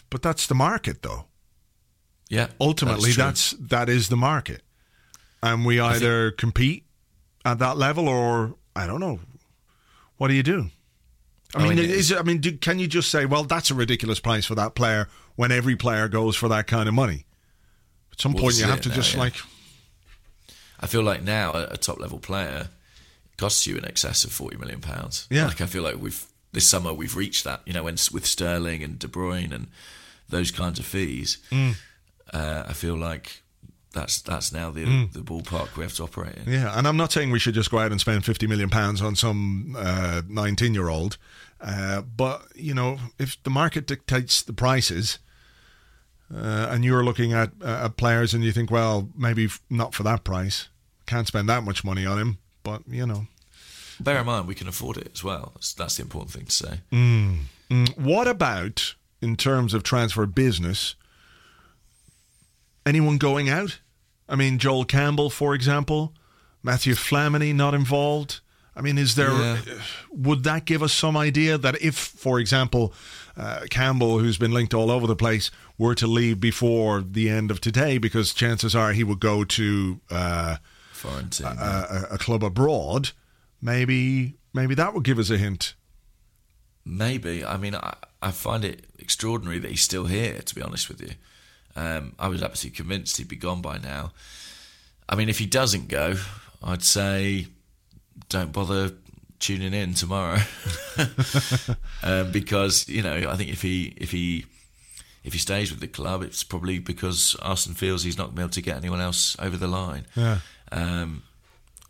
[0.10, 1.26] but that's the market, though.
[2.30, 2.48] Yeah.
[2.62, 3.24] Ultimately, true.
[3.24, 4.62] that's, that is the market,
[5.44, 6.86] and we either compete
[7.44, 9.20] at that level or I don't know.
[10.18, 10.70] What do you do?
[11.54, 13.76] I mean, mean, is it, I mean, do, can you just say, well, that's a
[13.76, 17.26] ridiculous price for that player when every player goes for that kind of money?
[18.14, 19.20] At some Well, point, you have to now, just yeah.
[19.20, 19.34] like,
[20.80, 22.70] I feel like now a, a top level player
[23.36, 25.28] costs you in excess of forty million pounds.
[25.30, 25.48] Yeah.
[25.48, 27.62] like I feel like we've this summer we've reached that.
[27.66, 29.68] You know, when with Sterling and De Bruyne and
[30.30, 31.76] those kinds of fees, Mm.
[32.34, 33.42] uh, I feel like
[33.94, 35.12] that's that's now the Mm.
[35.14, 36.52] the ballpark we have to operate in.
[36.52, 39.02] Yeah, and I'm not saying we should just go out and spend 50 million pounds
[39.02, 39.76] on some
[40.30, 41.18] 19 year old,
[41.60, 45.20] uh, but you know, if the market dictates the prices,
[46.34, 49.94] uh, and you're looking at uh, at players and you think, well, maybe f- not
[49.94, 50.70] for that price,
[51.06, 53.28] can't spend that much money on him, but you know,
[54.04, 55.54] Bear in mind we can afford it as well.
[55.78, 56.80] That's, the important thing to say.
[56.92, 60.96] Mm, what about in terms of transfer business?
[62.86, 63.80] Anyone going out?
[64.28, 66.14] I mean, Joel Campbell, for example,
[66.64, 68.40] Matthew Flamini not involved.
[68.76, 69.32] I mean, is there?
[69.32, 69.58] Yeah.
[70.12, 72.94] Would that give us some idea that if, for example,
[73.36, 77.52] uh, Campbell, who's been linked all over the place, were to leave before the end
[77.52, 80.58] of today, because chances are he would go to uh,
[80.94, 81.48] Foreign team.
[81.48, 83.12] a, a club abroad,
[83.62, 85.74] maybe maybe that would give us a hint.
[86.84, 87.46] Maybe.
[87.46, 91.02] I mean, I, I find it extraordinary that he's still here, to be honest with
[91.02, 91.12] you.
[91.76, 94.12] Um, I was absolutely convinced he'd be gone by now.
[95.08, 96.16] I mean, if he doesn't go,
[96.64, 97.48] I'd say
[98.30, 98.94] don't bother
[99.40, 100.40] tuning in tomorrow.
[102.04, 104.46] um, because, you know, I think if he if he
[105.24, 108.38] if he stays with the club, it's probably because Arsene feels he's not going to
[108.38, 110.06] be able to get anyone else over the line.
[110.16, 110.40] Yeah.
[110.72, 111.24] Um,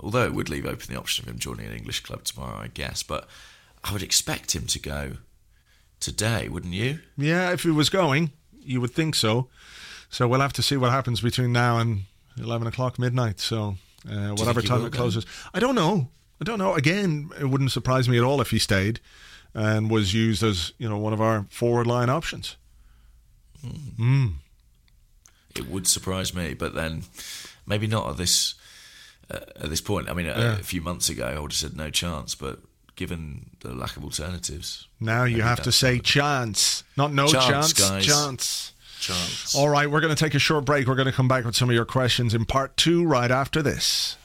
[0.02, 2.68] although it would leave open the option of him joining an English club tomorrow, I
[2.68, 3.04] guess.
[3.04, 3.28] But
[3.84, 5.14] I would expect him to go
[6.00, 7.00] today, wouldn't you?
[7.18, 9.48] Yeah, if he was going, you would think so.
[10.10, 12.02] So we'll have to see what happens between now and
[12.38, 13.40] 11 o'clock midnight.
[13.40, 13.78] So
[14.10, 14.98] uh, whatever time it go?
[14.98, 15.26] closes.
[15.54, 16.10] I don't know.
[16.40, 16.74] I don't know.
[16.74, 19.00] Again, it wouldn't surprise me at all if he stayed
[19.54, 22.58] and was used as, you know, one of our forward line options.
[25.56, 27.04] It would surprise me, but then
[27.68, 28.56] maybe not at this
[29.36, 30.10] at this point.
[30.10, 30.54] I mean, a, Yeah.
[30.60, 32.60] a few months ago, I would have said no chance, but
[32.96, 37.74] given the lack of alternatives, Now you have to say chance, not no Chance, chance,
[37.74, 38.06] guys.
[38.06, 38.74] chance.
[39.00, 39.56] chance.
[39.56, 40.88] All right, we're going to take a short break.
[40.88, 43.62] We're going to come back with some of your questions in part two right after
[43.64, 44.18] this.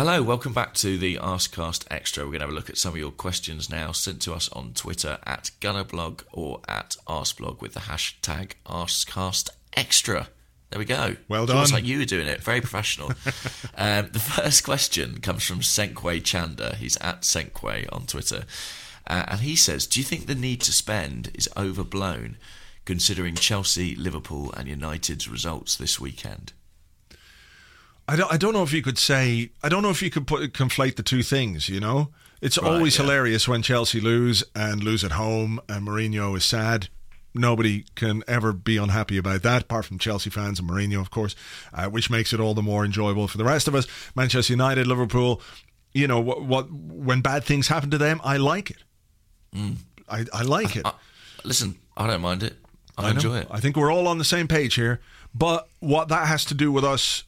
[0.00, 2.24] Hello, welcome back to the Arsecast Extra.
[2.24, 4.48] We're going to have a look at some of your questions now sent to us
[4.54, 10.28] on Twitter at Gunnerblog or at Arsblog with the hashtag ArsecastExtra.
[10.70, 11.16] There we go.
[11.28, 11.70] Well It's done.
[11.70, 12.42] like you were doing it.
[12.42, 13.08] Very professional.
[13.76, 16.76] um, the first question comes from Senkwe Chanda.
[16.76, 18.44] He's at Senkwe on Twitter.
[19.06, 22.38] Uh, and he says, Do you think the need to spend is overblown
[22.86, 26.54] considering Chelsea, Liverpool, and United's results this weekend?
[28.10, 30.26] I don't, I don't know if you could say I don't know if you could
[30.26, 31.68] put conflate the two things.
[31.68, 32.08] You know,
[32.40, 33.04] it's Right, always yeah.
[33.04, 36.88] hilarious when Chelsea lose and lose at home, and Mourinho is sad.
[37.32, 41.36] Nobody can ever be unhappy about that, apart from Chelsea fans and Mourinho, of course,
[41.72, 43.86] uh, which makes it all the more enjoyable for the rest of us.
[44.16, 45.40] Manchester United, Liverpool,
[45.94, 46.42] you know what?
[46.42, 48.78] what when bad things happen to them, I like it.
[50.08, 50.84] I, I like it.
[50.84, 50.92] Uh,
[51.44, 52.56] listen, I don't mind it.
[52.98, 53.08] I, know.
[53.10, 53.46] enjoy it.
[53.50, 55.00] I think we're all on the same page here.
[55.32, 57.22] But what that has to do with us,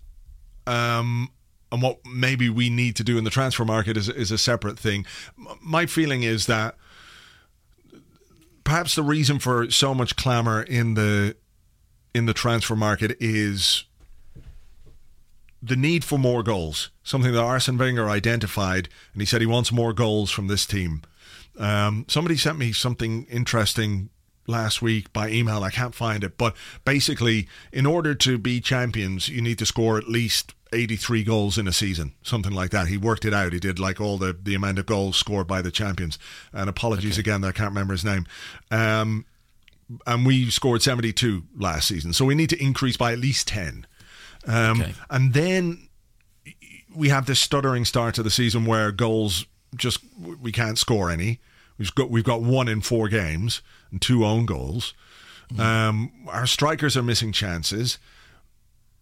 [0.67, 1.31] um,
[1.71, 4.79] and what maybe we need to do in the transfer market is is a separate
[4.79, 5.07] thing.
[5.61, 6.77] My feeling is that
[8.65, 11.37] perhaps the reason for so much clamor in the
[12.15, 13.85] in the transfer market is
[15.63, 19.71] the need for more goals, something that Arsene Wenger identified, and he said he wants
[19.71, 21.03] more goals from this team.
[21.59, 24.11] Um, somebody sent me something interesting
[24.47, 25.63] last week by email.
[25.63, 29.99] I can't find it, but basically, in order to be champions, you need to score
[29.99, 32.89] at least 83 goals in a season, something like that.
[32.89, 33.53] He worked it out.
[33.53, 36.19] He did like all the, the amount of goals scored by the champions.
[36.53, 38.27] And apologies again, that I can't remember his name.
[38.71, 39.27] Um,
[40.07, 42.15] and we scored 72 last season.
[42.15, 43.87] So we need to increase by at least 10.
[44.47, 44.95] Um, Okay.
[45.11, 45.89] And then
[46.95, 50.01] we have this stuttering start to the season where goals just
[50.41, 51.41] we can't score any.
[51.83, 54.95] We've got we've got one in four games and two own goals.
[55.59, 57.99] Um, our strikers are missing chances.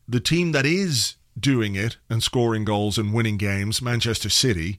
[0.08, 4.78] The team that is doing it and scoring goals and winning games, Manchester City,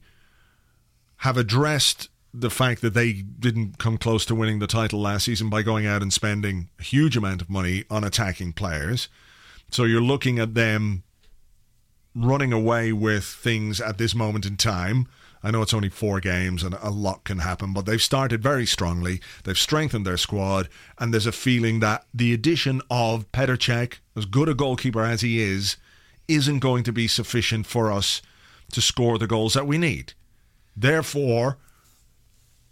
[1.18, 5.48] have addressed the fact that they didn't come close to winning the title last season
[5.48, 9.08] by going out and spending a huge amount of money on attacking players.
[9.70, 11.04] So you're looking at them
[12.16, 15.06] running away with things at this moment in time.
[15.42, 18.64] I know it's only four games and a lot can happen, but they've started very
[18.66, 19.20] strongly.
[19.44, 24.24] They've strengthened their squad, and there's a feeling that the addition of Petr Cech, as
[24.24, 25.76] good a goalkeeper as he is,
[26.28, 28.22] isn't going to be sufficient for us
[28.72, 30.14] to score the goals that we need.
[30.76, 31.58] Therefore,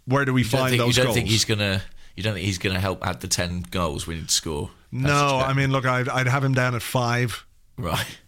[0.05, 1.15] where do we find think, you don't goals?
[1.15, 1.81] think he's gonna?
[2.15, 4.71] You don't think he's gonna help add the ten goals we need to score?
[4.91, 7.45] No, I mean, look, I'd, I'd have him down at five.
[7.77, 8.19] right.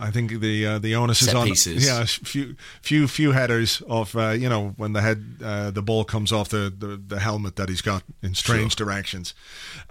[0.00, 1.84] I think the uh, the onus is on pieces.
[1.84, 6.04] yeah, few few few headers of uh, you know when the head uh, the ball
[6.04, 9.34] comes off the, the, the helmet that he's got in strange directions.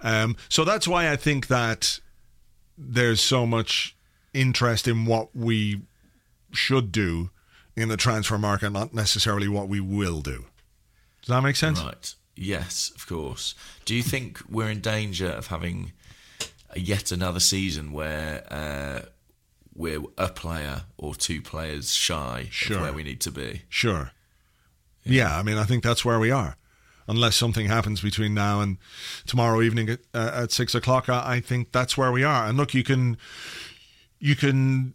[0.00, 2.00] Um, so that's why I think that
[2.78, 3.96] there's so much
[4.32, 5.82] interest in what we
[6.52, 7.30] should do
[7.76, 10.46] in the transfer market, not necessarily what we will do.
[11.20, 11.80] Does that make sense?
[11.80, 12.14] Right.
[12.34, 13.54] Yes, of course.
[13.84, 15.92] Do you think we're in danger of having
[16.76, 19.00] yet another season where uh,
[19.78, 22.76] we're a player or two players shy Sure.
[22.76, 23.62] of where we need to be?
[23.70, 24.10] Sure.
[25.04, 25.38] Yeah.
[25.38, 26.56] I mean, I think that's where we are.
[27.06, 28.76] Unless something happens between now and
[29.26, 32.46] tomorrow evening at, uh, at six o'clock, I, I think that's where we are.
[32.46, 33.16] And look, you can
[34.18, 34.92] you can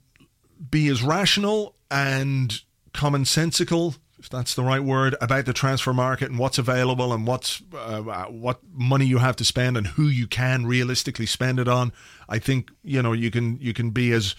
[0.70, 2.62] be as rational and
[2.94, 7.62] commonsensical, if that's the right word, about the transfer market and what's available and what's
[7.78, 11.92] uh, what money you have to spend and who you can realistically spend it on.
[12.30, 14.34] I think you know you can you can be as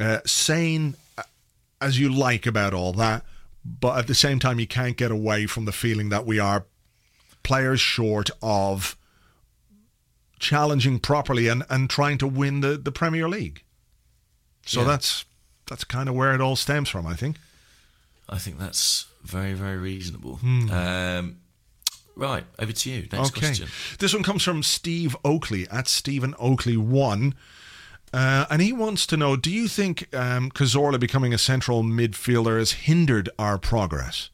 [0.00, 0.96] uh, sane
[1.80, 3.24] as you like about all that,
[3.64, 6.64] but at the same time, you can't get away from the feeling that we are
[7.44, 8.96] players short of
[10.40, 13.62] challenging properly and, and trying to win the, the Premier League.
[14.66, 14.88] So Yeah.
[14.88, 15.24] that's
[15.68, 17.06] that's kind of where it all stems from.
[17.06, 17.36] I think.
[18.28, 20.36] I think that's very, very reasonable.
[20.36, 20.70] Hmm.
[20.70, 21.36] Um,
[22.16, 23.08] right, over to you.
[23.12, 23.40] Next okay.
[23.40, 23.68] question.
[23.98, 27.34] This one comes from Steve Oakley at Stephen Oakley one.
[28.12, 32.58] Uh, and he wants to know: Do you think um, Cazorla becoming a central midfielder
[32.58, 34.30] has hindered our progress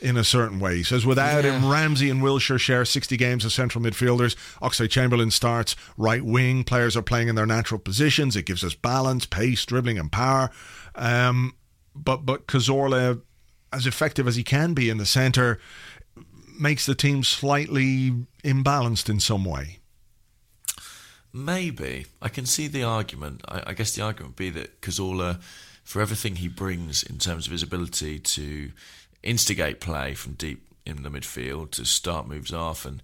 [0.00, 0.76] in a certain way?
[0.76, 4.36] He says, without him, Ramsey and Wilshere share 60 games as central midfielders.
[4.62, 6.62] Oxlade Chamberlain starts right wing.
[6.62, 8.36] Players are playing in their natural positions.
[8.36, 10.50] It gives us balance, pace, dribbling, and power.
[10.94, 11.54] Um,
[11.94, 13.20] but but Cazorla,
[13.72, 15.60] as effective as he can be in the centre,
[16.58, 19.78] makes the team slightly imbalanced in some way.
[21.32, 22.06] Maybe.
[22.22, 23.42] I can see the argument.
[23.48, 25.40] I, I guess the argument would be that Cazorla,
[25.82, 28.70] for everything he brings in terms of his ability to
[29.22, 33.02] instigate play from deep in the midfield, to start moves off, and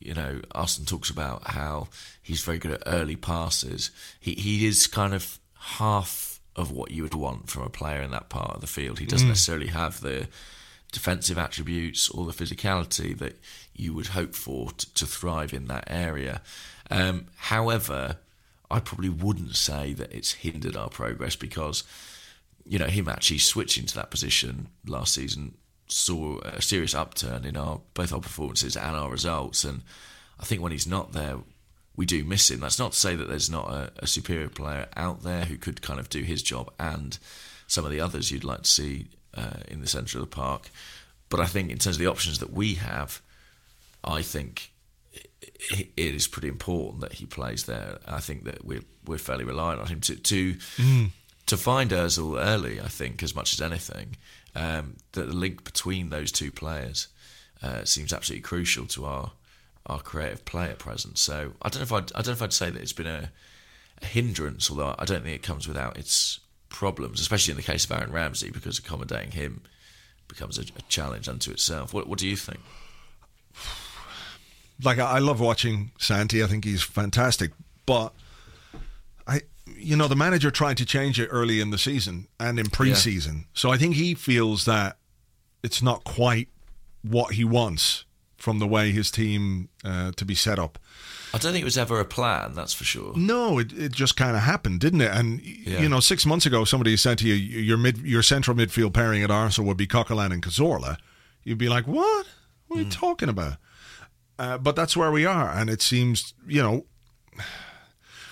[0.00, 1.88] you know, Arsene talks about how
[2.22, 3.90] he's very good at early passes.
[4.18, 6.27] He he is kind of half
[6.58, 8.98] of what you would want from a player in that part of the field.
[8.98, 10.26] He doesn't necessarily have the
[10.90, 13.38] defensive attributes or the physicality that
[13.74, 16.42] you would hope for to, to thrive in that area.
[16.90, 18.16] Um, however,
[18.70, 21.84] I probably wouldn't say that it's hindered our progress because,
[22.66, 25.54] you know, him actually switching to that position last season
[25.86, 29.62] saw a serious upturn in our both our performances and our results.
[29.62, 29.82] And
[30.40, 31.38] I think when he's not there,
[31.98, 32.60] we do miss him.
[32.60, 35.82] That's not to say that there's not a, a superior player out there who could
[35.82, 37.18] kind of do his job and
[37.66, 40.70] some of the others you'd like to see uh, in the centre of the park.
[41.28, 43.20] But I think in terms of the options that we have,
[44.04, 44.70] I think
[45.42, 47.98] it is pretty important that he plays there.
[48.06, 50.54] I think that we're we're fairly reliant on him to to
[51.46, 52.80] to find Özil early.
[52.80, 54.16] I think as much as anything,
[54.54, 57.08] um, that the link between those two players
[57.60, 59.32] uh, seems absolutely crucial to our
[59.88, 61.18] our creative player present.
[61.18, 63.06] So I don't know if I'd, I don't know if I'd say that it's been
[63.06, 63.30] a,
[64.02, 67.84] a hindrance, although I don't think it comes without its problems, especially in the case
[67.84, 69.62] of Aaron Ramsey, because accommodating him
[70.28, 71.94] becomes a, a challenge unto itself.
[71.94, 72.60] What what do you think?
[74.82, 76.42] like I I love watching Santi.
[76.42, 77.52] I think he's fantastic,
[77.86, 78.12] but
[79.26, 79.42] I,
[79.76, 83.46] you know, the manager tried to change it early in the season and in pre-season,
[83.54, 84.98] so I think he feels that
[85.62, 86.48] it's not quite
[87.02, 88.04] what he wants
[88.38, 90.78] from the way his team uh, to be set up.
[91.34, 93.12] I don't think it was ever a plan, that's for sure.
[93.16, 95.10] No, it, it just kind of happened, didn't it?
[95.12, 95.80] And Yeah.
[95.80, 99.22] you know, six months ago, somebody said to you, your mid, your central midfield pairing
[99.22, 100.96] at Arsenal would be Coquelin and Cazorla.
[101.44, 102.26] You'd be like, what?
[102.68, 103.56] What are you talking about?
[104.38, 106.86] Uh, but that's where we are, and it seems, you know,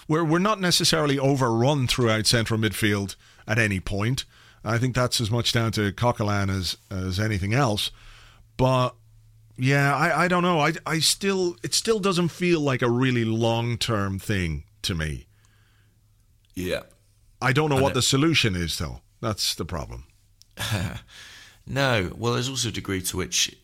[0.09, 3.17] we're we're not necessarily overrun throughout central midfield
[3.47, 4.25] at any point.
[4.65, 7.91] I think that's as much down to Coquelin as as anything else.
[8.57, 8.95] But
[9.59, 10.61] yeah, I, I don't know.
[10.61, 15.27] I, I still it still doesn't feel like a really long term thing to me.
[16.55, 16.83] Yeah.
[17.43, 17.95] I don't know what know.
[17.95, 19.01] the solution is though.
[19.21, 20.05] That's the problem.
[21.67, 23.55] No, well, there's also a degree to which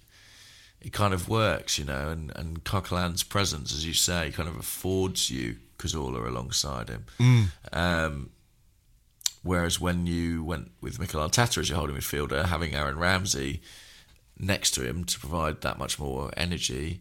[0.80, 4.56] it kind of works, you know, and, and Coquelin's presence, as you say, kind of
[4.56, 7.04] affords you Cazorla alongside him.
[7.72, 8.30] Um,
[9.42, 13.62] whereas when you went with Mikel Arteta as your holding midfielder, having Aaron Ramsey
[14.42, 17.00] next to him to provide that much more energy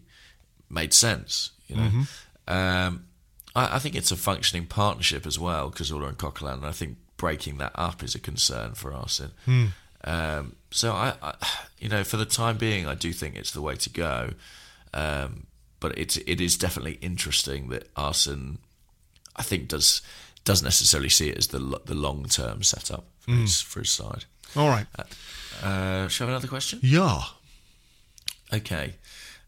[0.70, 1.90] made sense, you know.
[2.48, 3.06] Um,
[3.56, 6.98] I, I think it's a functioning partnership as well, Cazorla and Coquelin, and I think
[7.18, 9.32] breaking that up is a concern for Arsene.
[10.04, 11.36] Um, so I, I,
[11.80, 14.30] you know, for the time being, I do think it's the way to go.
[14.94, 15.48] Um,
[15.80, 18.60] but it's it is definitely interesting that Arsene,
[19.36, 20.02] I think, does
[20.44, 24.26] doesn't necessarily see it as the the long term setup for, his, for his side.
[24.56, 24.88] All right.
[25.64, 26.80] Uh, shall I have another question?
[26.82, 27.22] Yeah.
[28.54, 28.96] Okay,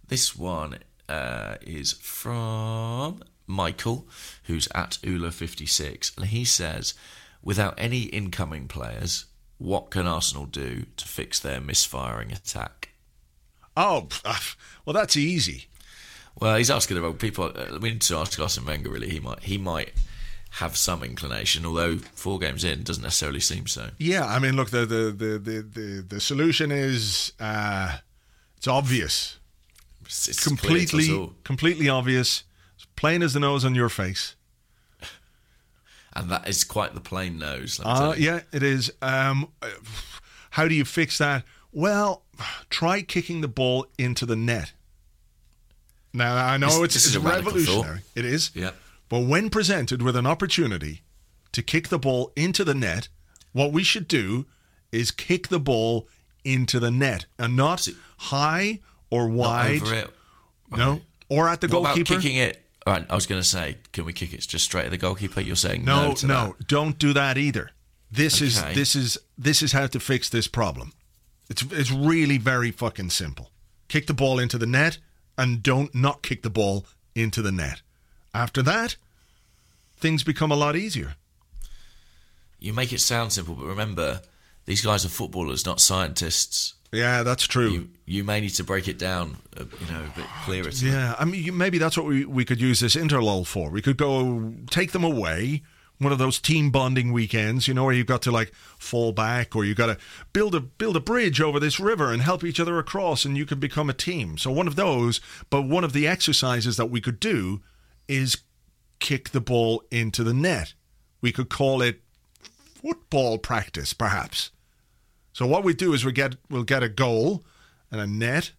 [0.07, 4.07] this one uh, is from Michael,
[4.43, 6.93] who's at Ula56, and he says,
[7.41, 9.25] without any incoming players,
[9.57, 12.89] what can Arsenal do to fix their misfiring attack?
[13.75, 14.07] Oh,
[14.85, 15.67] well, that's easy.
[16.39, 17.51] Well, he's asking the wrong people.
[17.55, 18.89] Uh, we need to ask Arsene Wenger.
[18.89, 19.93] Really, he might he might
[20.57, 23.89] have some inclination, although four games in doesn't necessarily seem so.
[23.97, 27.97] Yeah, I mean, look, the the the the the, solution is uh,
[28.57, 29.39] it's obvious,
[30.05, 32.43] It's, it's clear to us completely completely obvious,
[32.79, 34.35] as plain as the nose on your face.
[36.15, 37.79] and that is quite the plain nose.
[37.79, 38.25] let me Uh, tell you.
[38.25, 38.91] yeah, it is.
[39.01, 39.47] Um,
[40.51, 41.43] how do you fix that?
[41.71, 42.21] Well,
[42.69, 44.73] try kicking the ball into the net.
[46.13, 48.01] Now I know This- it's, this it's revolutionary.
[48.13, 48.51] It is.
[48.53, 48.71] Yeah.
[49.13, 51.03] But when presented with an opportunity
[51.51, 53.09] to kick the ball into the net,
[53.51, 54.47] what we should do
[54.91, 56.07] is kick the ball
[56.43, 57.87] into the net and not
[58.17, 58.79] high
[59.11, 59.83] or wide.
[60.75, 62.15] No, or at the What about goalkeeper.
[62.15, 62.65] kicking it?
[62.87, 64.97] All right, I was going to say, can we kick it just straight at the
[64.97, 65.41] goalkeeper?
[65.41, 67.69] You're saying no, no, no, don't do that either.
[68.09, 70.91] This is this is this is how to fix this problem.
[71.51, 73.51] It's it's really very fucking simple.
[73.89, 74.97] Kick the ball into the net
[75.37, 77.83] and don't not kick the ball into the net.
[78.33, 78.95] After that,
[79.97, 81.15] things become a lot easier.
[82.59, 84.21] You make it sound simple, but remember,
[84.65, 86.75] these guys are footballers, not scientists.
[86.91, 87.69] Yeah, that's true.
[87.69, 90.69] You you may need to break it down, uh, you know, a bit clearer.
[90.69, 90.93] To them.
[90.93, 93.69] Yeah, I mean, you- maybe that's what we, we could use this interlull for.
[93.71, 95.63] We could go take them away,
[95.97, 99.55] one of those team bonding weekends, you know, where you've got to like fall back,
[99.55, 99.97] or you've got to
[100.33, 103.45] build a build a bridge over this river and help each other across, and you
[103.45, 104.37] can become a team.
[104.37, 105.19] So one of those,
[105.49, 107.61] but one of the exercises that we could do
[108.07, 108.37] is
[108.99, 110.73] kick the ball into the net.
[111.21, 112.01] We could call it
[112.75, 114.51] football practice, perhaps.
[115.31, 117.43] So what we do is we get we'll get a goal
[117.91, 118.51] and a net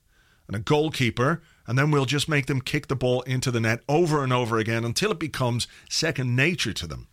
[0.47, 3.81] and a goalkeeper, and then we'll just make them kick the ball into the net
[3.89, 7.09] over and over again until it becomes second nature to them.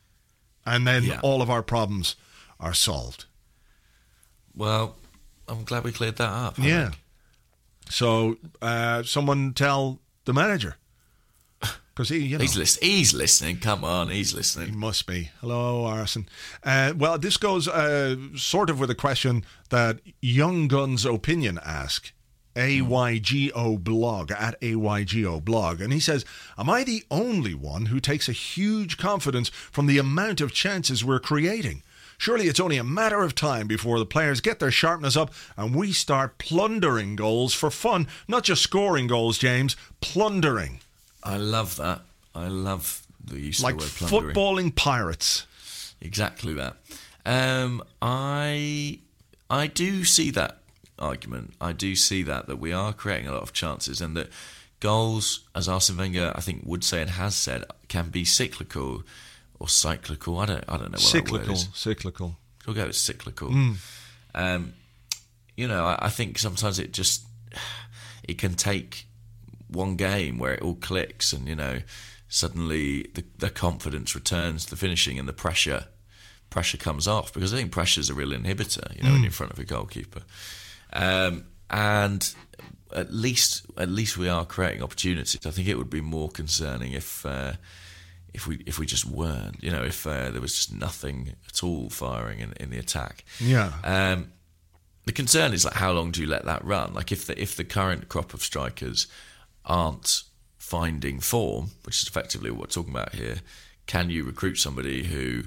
[0.66, 1.20] And then Yeah.
[1.22, 2.16] all of our problems
[2.60, 3.26] are solved.
[4.56, 4.98] Well,
[5.48, 6.58] I'm glad we cleared that up.
[6.60, 6.90] Yeah.
[6.90, 7.02] think.
[7.90, 10.78] So uh, someone tell the manager.
[11.94, 13.58] Because he, you know, He's, list- he's listening.
[13.60, 14.70] Come on, he's listening.
[14.70, 15.30] He must be.
[15.42, 16.28] Hello, Arsene.
[16.64, 22.14] Uh, well, this goes uh, sort of with a question that Young Guns Opinion ask.
[22.56, 25.80] AYGO blog at AYGO blog.
[25.80, 26.26] And he says,
[26.58, 31.04] Am I the only one who takes a huge confidence from the amount of chances
[31.04, 31.82] we're creating?
[32.18, 35.74] Surely it's only a matter of time before the players get their sharpness up and
[35.74, 38.06] we start plundering goals for fun.
[38.28, 40.82] Not just scoring goals, James, plundering.
[41.24, 42.02] I love that.
[42.34, 44.36] I love the use Like of the word plundering.
[44.36, 45.46] footballing pirates.
[46.02, 46.78] Exactly that.
[47.26, 49.00] Um, I
[49.50, 50.58] I do see that
[50.98, 51.54] argument.
[51.62, 54.30] I do see that that we are creating a lot of chances and that
[54.80, 59.04] goals, as Arsene Wenger I think would say and has said, can be cyclical
[59.60, 60.40] or cyclical.
[60.40, 61.54] I don't I don't know what that word cyclical.
[61.54, 61.68] is.
[61.74, 62.38] Cyclical.
[62.66, 63.50] We'll go with cyclical.
[63.52, 63.72] Hmm.
[64.34, 64.74] Um,
[65.58, 67.24] you know, I, I think sometimes it just
[68.24, 69.06] it can take
[69.72, 71.80] one game where it all clicks, and you know,
[72.28, 75.86] suddenly the, the confidence returns, the finishing, and the pressure
[76.50, 78.96] pressure comes off because I think pressure is a real inhibitor.
[78.96, 80.22] You know, when you're in front of a goalkeeper,
[80.94, 82.34] um, and
[82.96, 85.46] at least at least we are creating opportunities.
[85.46, 87.26] I think it would be more concerning if.
[87.26, 87.54] Uh,
[88.34, 91.62] if we if we just weren't, you know, if uh, there was just nothing at
[91.66, 93.74] all firing in, in the attack, Yeah.
[93.84, 94.32] um,
[95.06, 96.94] the concern is like how long do you let that run?
[96.94, 99.08] Like if the if the current crop of strikers
[99.66, 100.24] aren't
[100.58, 103.38] finding form, which is effectively what we're talking about here,
[103.88, 105.44] can you recruit somebody who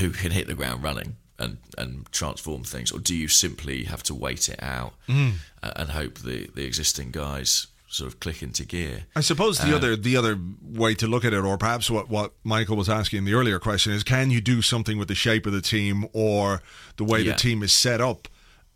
[0.00, 4.02] who can hit the ground running and and transform things, or do you simply have
[4.04, 5.34] to wait it out Mm.
[5.62, 9.04] and hope the the existing guys sort of click into gear?
[9.14, 12.08] I suppose the Uh, other the other way to look at it, or perhaps what,
[12.08, 15.14] what Michael was asking in the earlier question, is can you do something with the
[15.14, 16.60] shape of the team or
[16.96, 17.32] the way Yeah.
[17.32, 18.26] the team is set up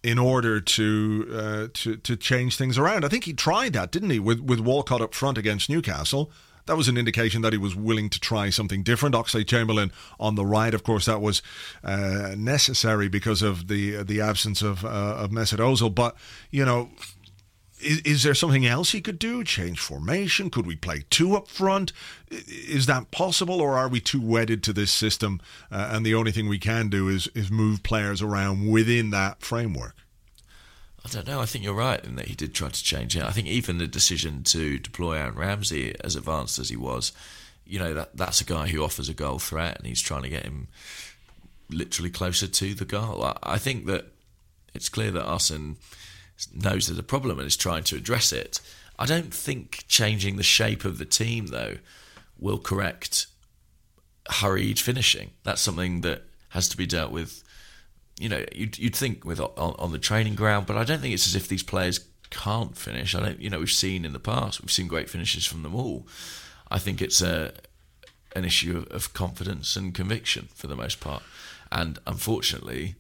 [0.03, 3.05] in order to uh, to to change things around?
[3.05, 6.31] I think he tried that, didn't he, with with Walcott up front against Newcastle.
[6.67, 9.15] That was an indication that he was willing to try something different.
[9.15, 9.91] Oxlade Chamberlain
[10.21, 11.41] on the right, of course, that was
[11.83, 15.95] uh, necessary because of the the absence of uh, of Mesut Ozil.
[15.95, 16.15] But
[16.51, 16.91] you know,
[17.81, 19.45] is, is there something else he could do?
[19.45, 20.51] Change formation?
[20.51, 21.93] Could we play two up front?
[22.31, 25.41] Is that possible, or are we too wedded to this system?
[25.71, 29.43] Uh, and the only thing we can do is is move players around within that
[29.43, 29.95] framework.
[31.05, 31.41] I don't know.
[31.41, 33.25] I think you're right in that he did try to change it.
[33.25, 37.13] I think even the decision to deploy Aaron Ramsey, as advanced as he was,
[37.65, 40.29] you know, that that's a guy who offers a goal threat, and he's trying to
[40.29, 40.69] get him
[41.71, 43.23] literally closer to the goal.
[43.23, 44.07] I, I think that
[44.75, 45.77] it's clear that us Arsene
[46.53, 48.61] knows there's a problem and is trying to address it.
[48.99, 51.79] I don't think changing the shape of the team though
[52.39, 53.27] will correct
[54.29, 55.31] hurried finishing.
[55.43, 57.43] That's something that has to be dealt with
[58.19, 61.15] you know, you'd, you'd think with on, on the training ground, but I don't think
[61.15, 63.15] it's as if these players can't finish.
[63.15, 65.75] I don't, you know, we've seen in the past, we've seen great finishes from them
[65.75, 66.07] all.
[66.71, 67.53] I think it's a
[68.37, 71.23] an issue of, of confidence and conviction for the most part,
[71.73, 72.97] and unfortunately,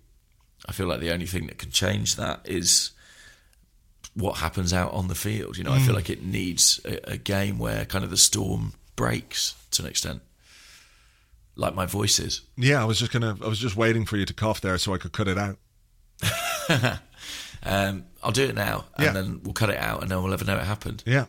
[0.66, 2.92] I feel like the only thing that can change that is
[4.14, 5.56] what happens out on the field.
[5.56, 8.74] You know, I feel like it needs a, a game where kind of the storm
[8.96, 10.22] breaks to an extent,
[11.56, 12.40] like my voice is.
[12.56, 13.36] Yeah, I was just gonna.
[13.42, 15.58] I was just waiting for you to cough there so I could cut it out.
[17.60, 19.12] Um, I'll do it now, and Yeah.
[19.12, 21.02] then we'll cut it out, and no one will ever know it happened.
[21.04, 21.26] Yeah,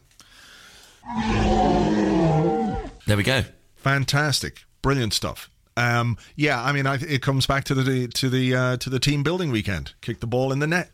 [3.07, 3.43] There we go.
[3.77, 5.49] fantastic, brilliant stuff.
[5.75, 8.99] Um, yeah, I mean, I, it comes back to the to the uh, to the
[8.99, 9.93] team building weekend.
[10.01, 10.91] Kick the ball in the net.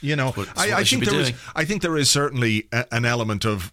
[0.00, 1.28] You know, what- I, I think there is.
[1.30, 1.40] doing.
[1.54, 3.72] I think there is certainly a, an element of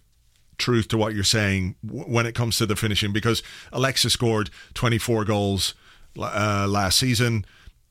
[0.57, 4.49] truth to what you're saying w- when it comes to the finishing because Alexis scored
[4.73, 5.73] 24 goals
[6.17, 7.45] uh, last season.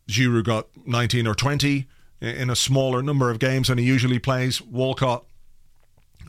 [0.09, 1.87] Giroud got 19 or 20
[2.21, 4.61] in a smaller number of games than he usually plays.
[4.63, 5.25] Walcott,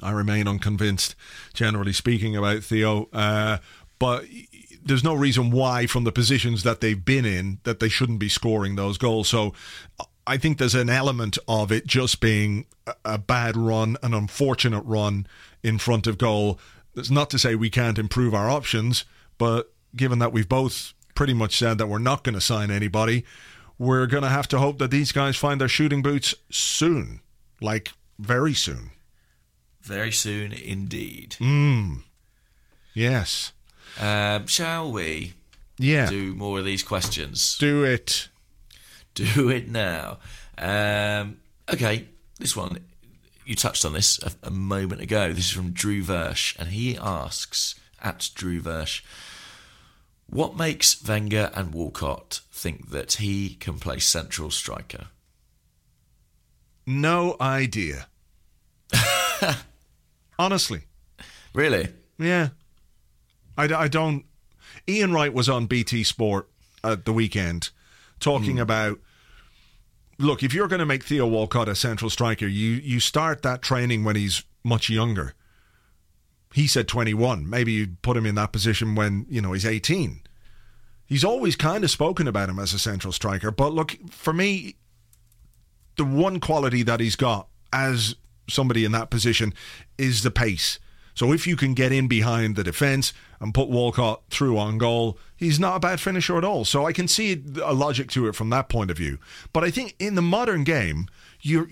[0.02, 1.16] I remain unconvinced,
[1.54, 3.10] generally speaking, about Theo.
[3.12, 3.58] Uh,
[4.00, 4.26] but
[4.84, 8.30] there's no reason why, from the positions that they've been in, that they shouldn't be
[8.30, 9.28] scoring those goals.
[9.30, 9.54] So
[10.28, 12.66] I think there's an element of it just being
[13.06, 15.26] a bad run, an unfortunate run
[15.64, 16.60] in front of goal.
[16.96, 19.06] That's not to say we can't improve our options,
[19.38, 23.24] but given that we've both pretty much said that we're not going to sign anybody,
[23.80, 27.22] we're going to have to hope that these guys find their shooting boots soon.
[27.62, 28.92] Like, very soon.
[29.82, 31.38] Very soon indeed.
[31.40, 32.04] Mm.
[32.94, 33.54] Yes.
[34.00, 35.34] Um, shall we
[35.78, 36.10] Yeah.
[36.10, 37.58] do more of these questions?
[37.58, 38.28] Do it.
[39.18, 40.20] Do it now.
[40.58, 41.38] Um,
[41.72, 42.08] okay,
[42.40, 42.80] this one,
[43.46, 45.34] you touched on this a, a moment ago.
[45.34, 49.02] This is from Drew Versh, and he asks at Drew Versh,
[50.30, 55.08] what makes Wenger and Walcott think that he can play central striker?
[56.86, 58.08] No idea.
[60.40, 60.82] Honestly.
[61.54, 61.90] Really?
[62.20, 62.50] Yeah.
[63.58, 64.26] I, I don't.
[64.88, 66.50] Ian Wright was on BT Sport
[66.84, 67.70] at the weekend
[68.20, 69.00] talking about
[70.18, 73.62] look, if you're going to make Theo Walcott a central striker, you, you start that
[73.62, 75.34] training when he's much younger.
[76.54, 77.50] He said 21.
[77.50, 80.22] Maybe you put him in that position when, you know, he's 18.
[81.06, 83.52] He's always kind of spoken about him as a central striker.
[83.52, 84.76] But look, for me,
[85.96, 88.16] the one quality that he's got as
[88.50, 89.54] somebody in that position
[89.98, 90.80] is the pace.
[91.18, 95.18] So if you can get in behind the defence and put Walcott through on goal,
[95.36, 96.64] he's not a bad finisher at all.
[96.64, 99.18] So I can see a logic to it from that point of view.
[99.52, 101.08] But I think in the modern game,
[101.42, 101.68] you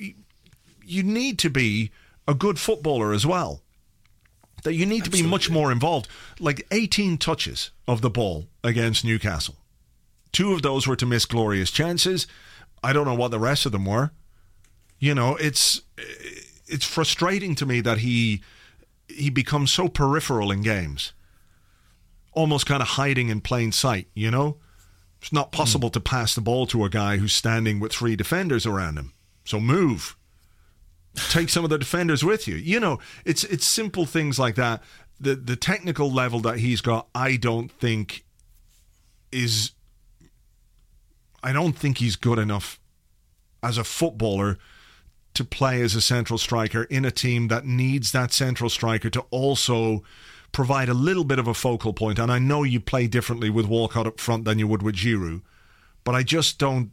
[0.83, 1.91] you need to be
[2.27, 3.61] a good footballer as well.
[4.63, 6.07] That you need to be much more involved.
[6.39, 9.57] Like 18 touches of the ball against Newcastle.
[10.31, 12.25] Two of those were to miss glorious chances.
[12.81, 14.09] I don't know what the rest of them were.
[14.97, 15.83] You know, it's
[16.65, 18.41] it's frustrating to me that he
[19.07, 21.13] he becomes so peripheral in games,
[22.33, 24.07] almost kind of hiding in plain sight.
[24.13, 24.57] You know,
[25.21, 25.93] it's not possible mm.
[25.93, 29.13] to pass the ball to a guy who's standing with three defenders around him.
[29.43, 30.15] So move,
[31.29, 32.55] take some of the defenders with you.
[32.55, 34.81] You know, it's it's simple things like that.
[35.19, 38.25] The the technical level that he's got, I don't think
[39.31, 39.71] is.
[41.43, 42.79] I don't think he's good enough
[43.61, 44.57] as a footballer
[45.35, 49.21] to play as a central striker in a team that needs that central striker to
[49.29, 50.03] also
[50.51, 52.17] provide a little bit of a focal point.
[52.17, 55.41] And I know you play differently with Walcott up front than you would with Giroud,
[56.03, 56.91] but I just don't,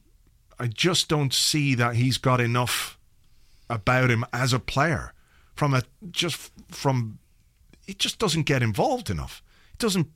[0.59, 2.99] I just don't see that he's got enough
[3.71, 5.13] about him as a player
[5.55, 7.19] from a just from.
[7.87, 9.43] He just doesn't get involved enough.
[9.71, 10.09] He doesn't.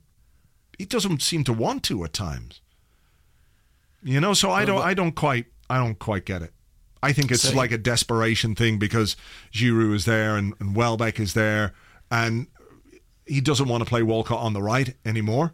[0.77, 2.61] He doesn't seem to want to at times.
[4.03, 4.81] You know, so I don't.
[4.81, 5.45] I don't quite.
[5.69, 6.53] I don't quite get it.
[7.01, 9.15] I think it's so, like a desperation thing because
[9.53, 11.73] Giroud is there and, and Welbeck is there,
[12.09, 12.47] and
[13.25, 15.53] he doesn't want to play Walcott on the right anymore.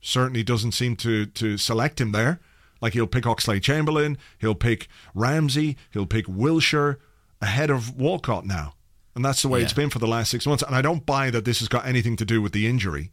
[0.00, 2.40] Certainly doesn't seem to to select him there.
[2.80, 6.98] Like he'll pick Oxlade Chamberlain, he'll pick Ramsey, he'll pick Wilshere
[7.40, 8.74] ahead of Walcott now.
[9.14, 9.64] And that's the way yeah.
[9.64, 10.62] it's been for the last six months.
[10.62, 13.10] And I don't buy that this has got anything to do with the injury.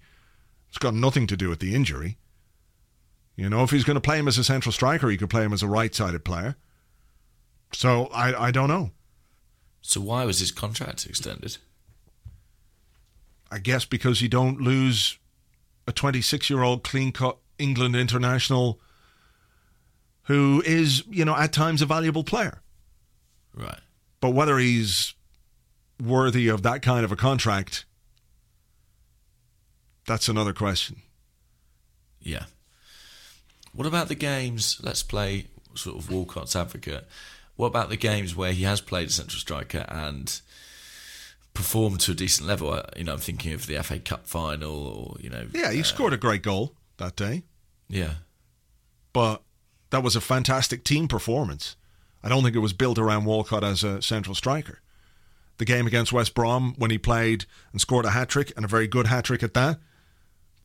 [0.70, 2.18] It's got nothing to do with the injury.
[3.36, 5.44] You know, if he's going to play him as a central striker, he could play
[5.44, 6.56] him as a right sided player.
[7.74, 8.92] So I, I don't know.
[9.82, 11.58] So why was his contract extended?
[13.52, 15.18] I guess because you don't lose
[15.88, 18.80] a 26 year old clean cut England international
[20.24, 22.62] who is, you know, at times a valuable player.
[23.54, 23.80] Right.
[24.22, 25.14] But whether he's
[26.02, 27.86] worthy of that kind of a contract,
[30.06, 31.02] that's another question.
[32.22, 32.46] Yeah.
[33.74, 34.80] What about the games?
[34.84, 37.08] Let's play sort of Walcott's advocate.
[37.62, 40.42] What about the games where he has played a central striker and
[41.54, 42.74] performed to a decent level?
[42.74, 45.46] Uh, you know, I'm thinking of the FA Cup final, or you know.
[45.54, 47.44] Yeah, he uh, scored a great goal that day.
[47.88, 48.14] Yeah,
[49.14, 49.44] but
[49.92, 51.76] that was a fantastic team performance.
[52.24, 54.80] I don't think it was built around Walcott as a central striker.
[55.60, 58.68] The game against West Brom when he played and scored a hat trick and a
[58.68, 59.80] very good hat trick at that.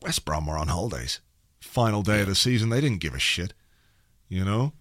[0.01, 1.19] West Brom were on holidays.
[1.59, 3.53] Final day of the season, they didn't give a shit.
[4.29, 4.73] You know?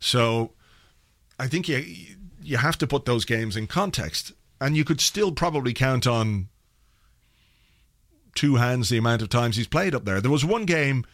[0.00, 0.54] So
[1.42, 1.84] I think you
[2.40, 6.48] you have to put those games in context, and you could still probably count on
[8.36, 10.20] two hands the amount of times he's played up there.
[10.20, 11.04] There was one game,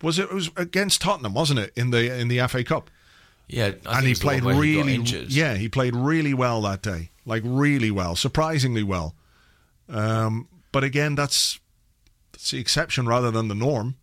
[0.00, 2.90] was it, it was against Tottenham, wasn't it, in the in the FA Cup?
[3.46, 7.90] Yeah, and he played really, he yeah, he played really well that day, like really
[7.90, 9.14] well, surprisingly well.
[9.90, 11.60] Um, but again, that's
[12.32, 13.96] that's the exception rather than the norm.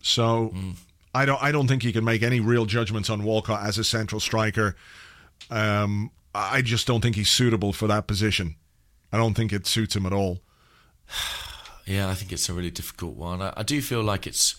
[0.00, 0.76] So mm.
[1.14, 1.42] I don't.
[1.42, 4.76] I don't think you can make any real judgments on Walcott as a central striker.
[5.50, 8.56] Um, I just don't think he's suitable for that position.
[9.12, 10.40] I don't think it suits him at all.
[11.84, 13.42] Yeah, I think it's a really difficult one.
[13.42, 14.54] I, I do feel like it's.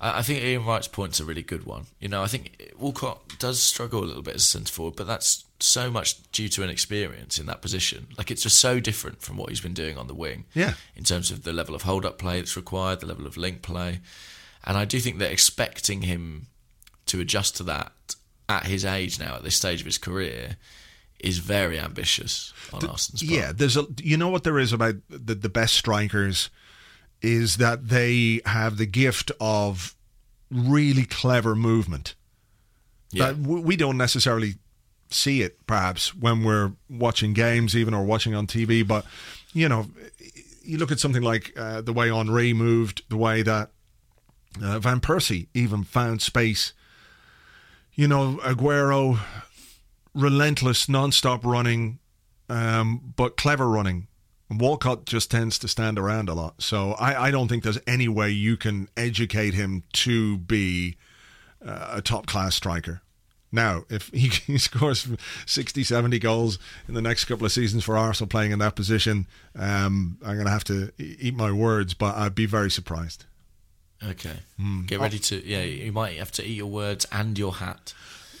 [0.00, 1.88] I, I think Ian Wright's point's a really good one.
[2.00, 5.06] You know, I think Walcott does struggle a little bit as a centre forward, but
[5.06, 8.06] that's so much due to an experience in that position.
[8.16, 10.46] Like it's just so different from what he's been doing on the wing.
[10.54, 10.74] Yeah.
[10.96, 13.60] In terms of the level of hold up play that's required, the level of link
[13.60, 14.00] play.
[14.64, 16.46] And I do think that expecting him
[17.06, 17.92] to adjust to that
[18.48, 20.56] at his age now, at this stage of his career,
[21.18, 23.32] is very ambitious on Arsenal's part.
[23.32, 23.86] Yeah, there's a.
[24.02, 26.50] You know what there is about the the best strikers
[27.22, 29.94] is that they have the gift of
[30.50, 32.14] really clever movement.
[33.12, 33.26] Yeah.
[33.26, 34.54] That w- we don't necessarily
[35.10, 39.04] see it perhaps when we're watching games even or watching on TV but
[39.52, 39.86] you know
[40.62, 43.70] you look at something like uh, the way Henry moved the way that
[44.62, 46.72] uh, Van Persie even found space.
[47.94, 49.20] You know Aguero
[50.14, 51.98] relentless non-stop running
[52.48, 54.08] um, but clever running.
[54.50, 56.60] Walcott just tends to stand around a lot.
[56.60, 60.96] So I, I don't think there's any way you can educate him to be
[61.64, 63.02] uh, a top class striker.
[63.52, 65.08] Now, if he, he scores
[65.46, 69.28] 60, 70 goals in the next couple of seasons for Arsenal playing in that position,
[69.56, 73.26] um, I'm going to have to eat my words, but I'd be very surprised.
[74.04, 74.36] Okay.
[74.58, 74.82] Hmm.
[74.86, 75.46] Get ready to.
[75.46, 77.92] Yeah, you might have to eat your words and your hat.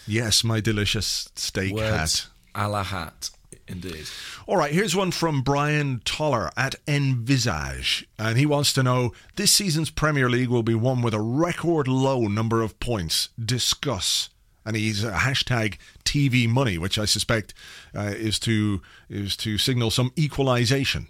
[0.06, 2.26] Yes, my delicious steak Words hat.
[2.54, 3.30] a la hat,
[3.68, 4.06] indeed.
[4.46, 8.08] All right, here's one from Brian Toller at Envisage.
[8.18, 11.86] And he wants to know this season's Premier League will be won with a record
[11.86, 13.28] low number of points.
[13.42, 14.30] Discuss.
[14.64, 17.54] And he's a hashtag TV money, which I suspect
[17.94, 21.08] uh, is to is to signal some equalisation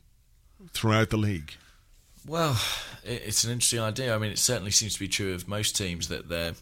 [0.73, 1.55] throughout the league.
[2.27, 2.61] Well,
[3.03, 4.15] it's an interesting idea.
[4.15, 6.55] I mean, it certainly seems to be true of most teams that they're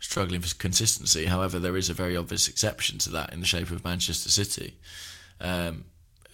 [0.00, 1.26] struggling for consistency.
[1.26, 4.78] However, there is a very obvious exception to that in the shape of Manchester City,
[5.40, 5.84] um,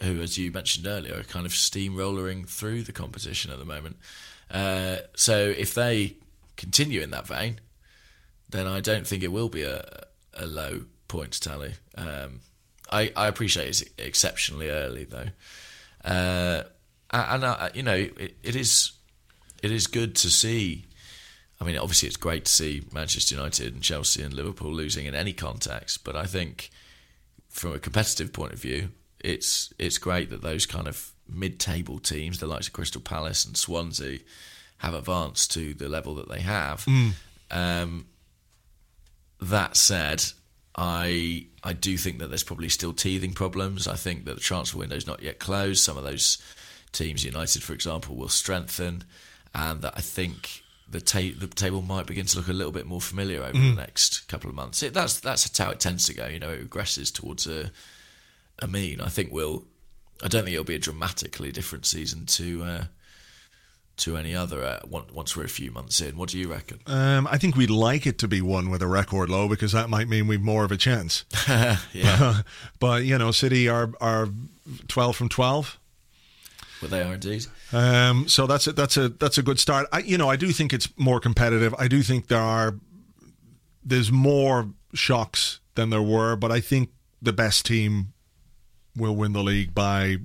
[0.02, 3.96] who, as you mentioned earlier, are kind of steamrolling through the competition at the moment.
[4.50, 6.16] Uh, so if they
[6.56, 7.58] continue in that vein,
[8.50, 9.84] then I don't think it will be a,
[10.34, 11.74] a low points tally.
[11.96, 12.40] Um,
[12.90, 15.28] I, I appreciate it's exceptionally early though,
[16.04, 16.64] uh,
[17.14, 18.92] and uh, you know it, it is
[19.62, 20.84] it is good to see.
[21.60, 25.14] I mean, obviously it's great to see Manchester United and Chelsea and Liverpool losing in
[25.14, 26.70] any context, but I think
[27.48, 28.90] from a competitive point of view,
[29.20, 33.56] it's it's great that those kind of mid-table teams, the likes of Crystal Palace and
[33.56, 34.18] Swansea,
[34.78, 36.84] have advanced to the level that they have.
[37.50, 38.06] Um,
[39.40, 40.24] that said,
[40.76, 43.86] I I do think that there's probably still teething problems.
[43.86, 45.82] I think that the transfer window is not yet closed.
[45.82, 46.38] Some of those
[46.94, 49.04] teams, United for example, will strengthen,
[49.54, 52.86] and that I think the, ta- the table might begin to look a little bit
[52.86, 54.82] more familiar over the next couple of months.
[54.82, 56.26] It, that's that's how it tends to go.
[56.26, 57.70] You know, it regresses towards a
[58.60, 59.00] a mean.
[59.00, 59.64] I think we'll.
[60.22, 62.84] I don't think it'll be a dramatically different season to uh,
[63.98, 66.16] to any other uh, once we're a few months in.
[66.16, 66.80] What do you reckon?
[66.86, 69.88] Um, I think we'd like it to be one with a record low because that
[69.88, 71.24] might mean we've more of a chance.
[71.48, 72.42] yeah,
[72.78, 74.28] but you know, City are are
[74.88, 75.78] twelve from twelve.
[76.84, 77.46] But they are indeed.
[77.72, 79.86] Um, so that's a, that's a that's a good start.
[79.90, 81.74] I, you know, I do think it's more competitive.
[81.78, 82.74] I do think there are
[83.82, 86.90] there's more shocks than there were, but I think
[87.22, 88.12] the best team
[88.94, 90.18] will win the league by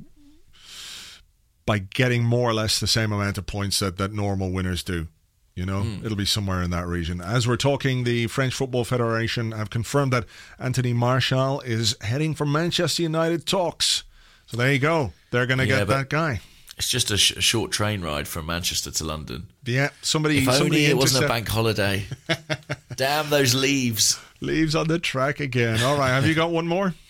[1.66, 5.08] by getting more or less the same amount of points that, that normal winners do.
[5.56, 7.22] You know, it'll be somewhere in that region.
[7.22, 10.26] As we're talking, the French Football Federation have confirmed that
[10.60, 14.04] Anthony Martial is heading for Manchester United talks.
[14.46, 15.14] So there you go.
[15.32, 16.42] They're going to Yeah, get that guy.
[16.78, 19.48] It's just a, sh- a short train ride from Manchester to London.
[19.66, 20.38] Yeah, somebody.
[20.38, 22.06] If somebody only it wasn't a bank holiday.
[22.96, 24.18] Damn those leaves.
[24.40, 25.82] leaves on the track again.
[25.84, 26.94] All right, have you got one more?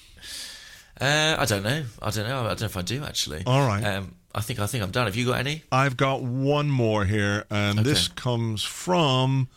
[1.02, 1.86] Uh, I don't know.
[2.02, 2.42] I don't know.
[2.42, 3.44] I don't know if I do actually.
[3.46, 3.82] All right.
[3.84, 5.06] Um, I think I think I'm done.
[5.06, 5.64] Have you got any?
[5.72, 9.48] I've got one more here, and this comes from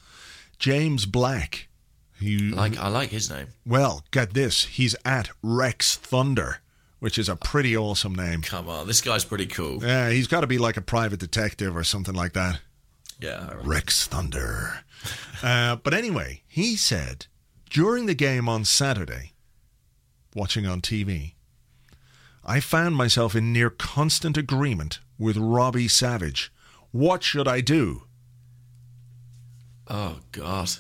[0.61, 1.67] James Black.
[2.21, 3.49] He Like I like his name.
[3.67, 4.67] well, get this.
[4.67, 6.61] He's at Rex Thunder,
[7.03, 8.43] which is a pretty awesome name.
[8.43, 9.83] Come on, this guy's pretty cool.
[9.83, 12.61] Yeah, he's got to be like a private detective or something like that.
[13.21, 13.49] Yeah.
[13.51, 13.55] I.
[13.57, 14.85] Rex Thunder.
[15.43, 17.27] uh, but anyway, he said
[17.69, 19.33] during the game on Saturday,
[20.37, 21.33] watching on TV,
[22.45, 26.53] I found myself in near constant agreement with Robbie Savage.
[26.93, 28.05] What should I do?
[29.89, 30.71] Oh God.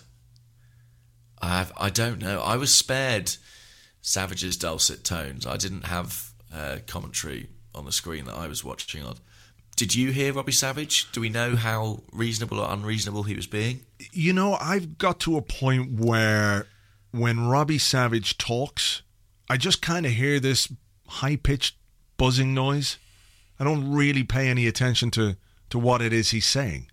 [1.40, 1.72] I have.
[1.76, 2.40] I don't know.
[2.42, 3.38] I was spared
[4.02, 5.46] Savage's dulcet tones.
[5.46, 9.16] I didn't have uh, commentary on the screen that I was watching on.
[9.76, 11.10] Did you hear Robbie Savage?
[11.12, 13.86] Do we know how reasonable or unreasonable he was being?
[14.12, 16.66] You know, I've got to a point where
[17.12, 19.02] when Robbie Savage talks,
[19.48, 20.70] I just kind of hear this
[21.06, 21.76] high pitched
[22.18, 22.98] buzzing noise.
[23.58, 25.36] I don't really pay any attention to,
[25.70, 26.90] to what it is he's saying.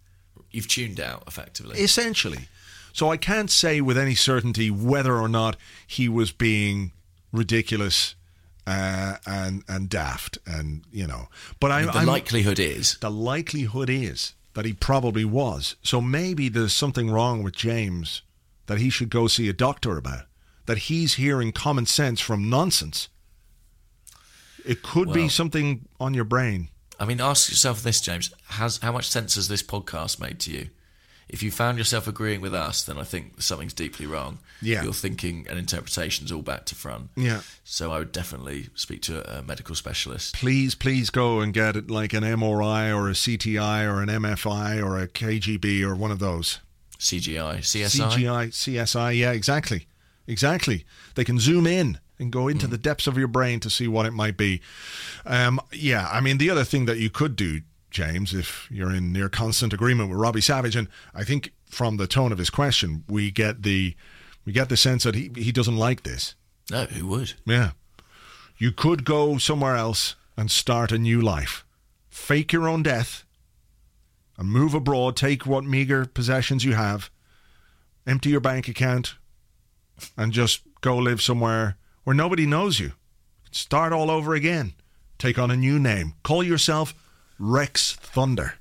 [0.52, 1.80] You've tuned out effectively.
[1.80, 2.48] Essentially.
[2.94, 6.92] So I can't say with any certainty whether or not he was being
[7.32, 8.16] ridiculous
[8.68, 11.28] uh, and and daft, and you know.
[11.60, 15.76] But I, the I'm, likelihood is the likelihood is that he probably was.
[15.82, 18.22] So maybe there's something wrong with James
[18.68, 20.26] that he should go see a doctor about.
[20.66, 23.10] That he's hearing common sense from nonsense.
[24.64, 26.70] It could be something on your brain.
[27.00, 30.52] I mean, ask yourself this, James: Has how much sense has this podcast made to
[30.52, 30.70] you?
[31.30, 34.40] If you found yourself agreeing with us, then I think something's deeply wrong.
[34.62, 34.84] Yeah.
[34.84, 37.12] your thinking and interpretations all back to front.
[37.16, 37.42] Yeah.
[37.64, 40.36] So I would definitely speak to a, a medical specialist.
[40.36, 45.00] Please, please go and get like an MRI or a CTI or an MFI or
[45.00, 46.60] a KGB or one of those.
[46.98, 48.12] CGI, CSI.
[48.12, 49.18] CGI, CSI.
[49.18, 49.88] Yeah, exactly.
[50.28, 50.86] Exactly.
[51.16, 54.06] They can zoom in and go into the depths of your brain to see what
[54.06, 54.62] it might be.
[55.26, 59.12] Um, yeah, I mean, the other thing that you could do, James, if you're in
[59.12, 63.04] near constant agreement with Robbie Savage, and I think from the tone of his question,
[63.08, 63.96] we get the
[64.46, 66.36] we get the sense that he, he doesn't like this.
[66.72, 67.34] No, who would?
[67.46, 67.72] Yeah.
[68.58, 71.66] You could go somewhere else and start a new life.
[72.10, 73.26] Fake your own death
[74.38, 77.10] and move abroad, take what meager possessions you have,
[78.08, 79.16] empty your bank account,
[80.18, 82.94] and just go live somewhere where nobody knows you.
[83.52, 84.74] Start all over again.
[85.18, 86.14] Take on a new name.
[86.24, 86.94] Call yourself
[87.40, 88.56] Rex Thunder.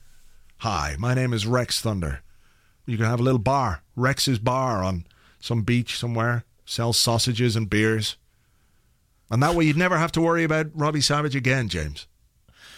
[0.58, 2.20] Hi, my name is Rex Thunder.
[2.86, 5.04] You can have a little bar, Rex's Bar, on
[5.40, 8.16] some beach somewhere, sell sausages and beers.
[9.30, 12.06] And that way you'd never have to worry about Robbie Savage again, James.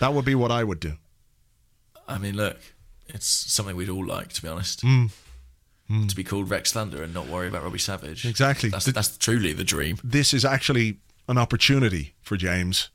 [0.00, 0.94] That would be what I would do.
[2.08, 2.58] I mean, look,
[3.08, 4.82] it's something we'd all like, to be honest.
[4.82, 5.10] Mm.
[6.08, 8.24] To be called Rex Thunder and not worry about Robbie Savage.
[8.24, 8.68] Exactly.
[8.68, 9.98] That's, The- that's truly the dream.
[10.02, 10.98] This is actually
[11.28, 12.90] an opportunity for James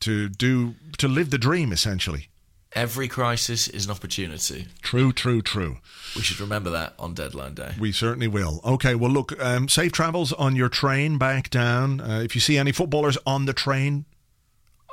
[0.00, 2.29] to do to live the dream essentially.
[2.72, 4.68] Every crisis is an opportunity.
[4.80, 5.78] True, true, true.
[6.14, 7.74] We should remember that on deadline day.
[7.80, 8.60] We certainly will.
[8.64, 12.00] Okay, well, look, um, safe travels on your train back down.
[12.00, 14.04] Uh, if you see any footballers on the train,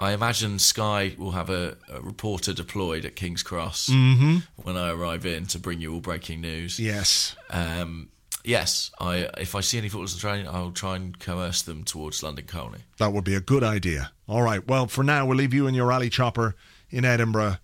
[0.02, 4.38] I imagine Sky will have a, a reporter deployed at King's Cross Mm-hmm.
[4.64, 6.80] when I arrive in to bring you all breaking news.
[6.80, 8.10] yes, Um,
[8.44, 11.84] yes, I if I see any footballers on the train, I'll try and coerce them
[11.84, 12.80] towards London Colney.
[12.98, 14.12] that would be a good idea.
[14.28, 16.56] All right, well, for now, we'll leave you in your Raleigh Chopper
[16.92, 17.58] in Edinburgh,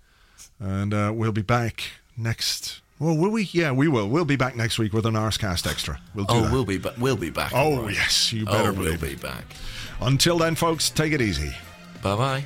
[0.64, 1.84] and uh, we'll be back
[2.18, 2.82] next.
[2.99, 3.49] Well, will we?
[3.51, 4.07] Yeah, we will.
[4.07, 5.99] We'll be back next week with an Arsecast Extra.
[6.16, 6.51] We'll do Oh, that.
[6.53, 7.51] we'll be ba- we'll be back.
[7.53, 7.93] Oh, right.
[7.93, 9.43] yes, you better oh, we'll be back.
[10.01, 11.53] Until then, folks, take it easy.
[12.01, 12.43] Bye bye.